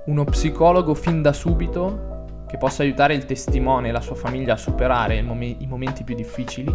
Uno 0.05 0.23
psicologo 0.25 0.93
fin 0.93 1.23
da 1.23 1.33
subito 1.33 2.43
che 2.45 2.57
possa 2.57 2.83
aiutare 2.83 3.15
il 3.15 3.25
testimone 3.25 3.89
e 3.89 3.91
la 3.91 4.01
sua 4.01 4.13
famiglia 4.13 4.53
a 4.53 4.57
superare 4.57 5.19
mom- 5.23 5.41
i 5.41 5.65
momenti 5.67 6.03
più 6.03 6.13
difficili 6.13 6.71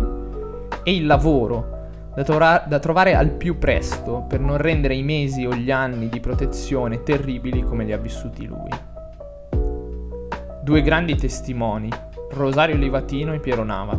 e 0.83 0.97
il 0.97 1.07
lavoro 1.07 2.11
da, 2.13 2.25
tora- 2.25 2.65
da 2.67 2.81
trovare 2.81 3.15
al 3.15 3.31
più 3.31 3.57
presto 3.57 4.25
per 4.29 4.41
non 4.41 4.57
rendere 4.57 4.97
i 4.97 5.05
mesi 5.05 5.47
o 5.47 5.55
gli 5.55 5.71
anni 5.71 6.09
di 6.09 6.19
protezione 6.19 7.05
terribili 7.05 7.63
come 7.63 7.85
li 7.85 7.93
ha 7.93 7.99
vissuti 7.99 8.47
lui. 8.47 8.71
Due 10.67 10.83
grandi 10.83 11.15
testimoni, 11.15 11.89
Rosario 12.31 12.77
Livatino 12.77 13.33
e 13.33 13.39
Piero 13.39 13.65
Nava, 13.65 13.99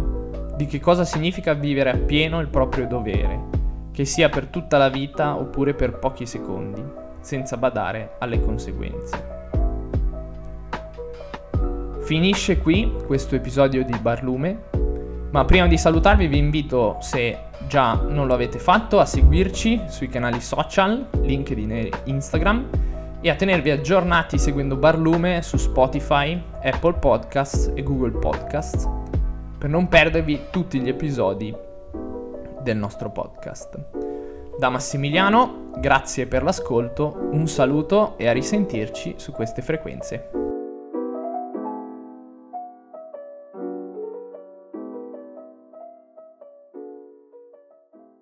di 0.56 0.66
che 0.66 0.80
cosa 0.80 1.06
significa 1.06 1.54
vivere 1.54 1.92
appieno 1.92 2.40
il 2.40 2.48
proprio 2.48 2.88
dovere, 2.88 3.40
che 3.92 4.06
sia 4.06 4.30
per 4.30 4.48
tutta 4.48 4.78
la 4.78 4.90
vita 4.90 5.36
oppure 5.36 5.74
per 5.74 5.98
pochi 5.98 6.26
secondi, 6.26 6.84
senza 7.20 7.58
badare 7.58 8.16
alle 8.20 8.40
conseguenze. 8.40 9.36
Finisce 12.02 12.58
qui 12.58 12.94
questo 13.06 13.36
episodio 13.36 13.84
di 13.84 13.98
Barlume, 14.00 14.60
ma 15.32 15.44
prima 15.46 15.68
di 15.68 15.78
salutarvi 15.78 16.28
vi 16.28 16.38
invito, 16.38 16.98
se 17.02 17.38
già 17.68 17.96
non 17.96 18.28
lo 18.28 18.34
avete 18.34 18.60
fatto, 18.60 19.00
a 19.00 19.06
seguirci 19.06 19.84
sui 19.88 20.08
canali 20.08 20.40
social, 20.40 21.08
LinkedIn 21.22 21.72
e 21.72 21.92
Instagram 22.06 22.66
e 23.22 23.30
a 23.30 23.36
tenervi 23.36 23.72
aggiornati 23.72 24.38
seguendo 24.38 24.76
Barlume 24.76 25.42
su 25.42 25.58
Spotify, 25.58 26.42
Apple 26.62 26.94
Podcasts 26.94 27.72
e 27.74 27.84
Google 27.84 28.20
Podcasts 28.20 28.88
per 29.58 29.70
non 29.70 29.88
perdervi 29.88 30.46
tutti 30.52 30.80
gli 30.80 30.88
episodi 30.88 31.56
del 32.62 32.78
nostro 32.78 33.10
podcast. 33.10 33.80
Da 34.58 34.70
Massimiliano, 34.70 35.70
grazie 35.78 36.28
per 36.28 36.44
l'ascolto, 36.44 37.30
un 37.32 37.48
saluto 37.48 38.18
e 38.18 38.28
a 38.28 38.34
risentirci 38.34 39.16
su 39.18 39.32
queste 39.32 39.62
frequenze. 39.62 40.47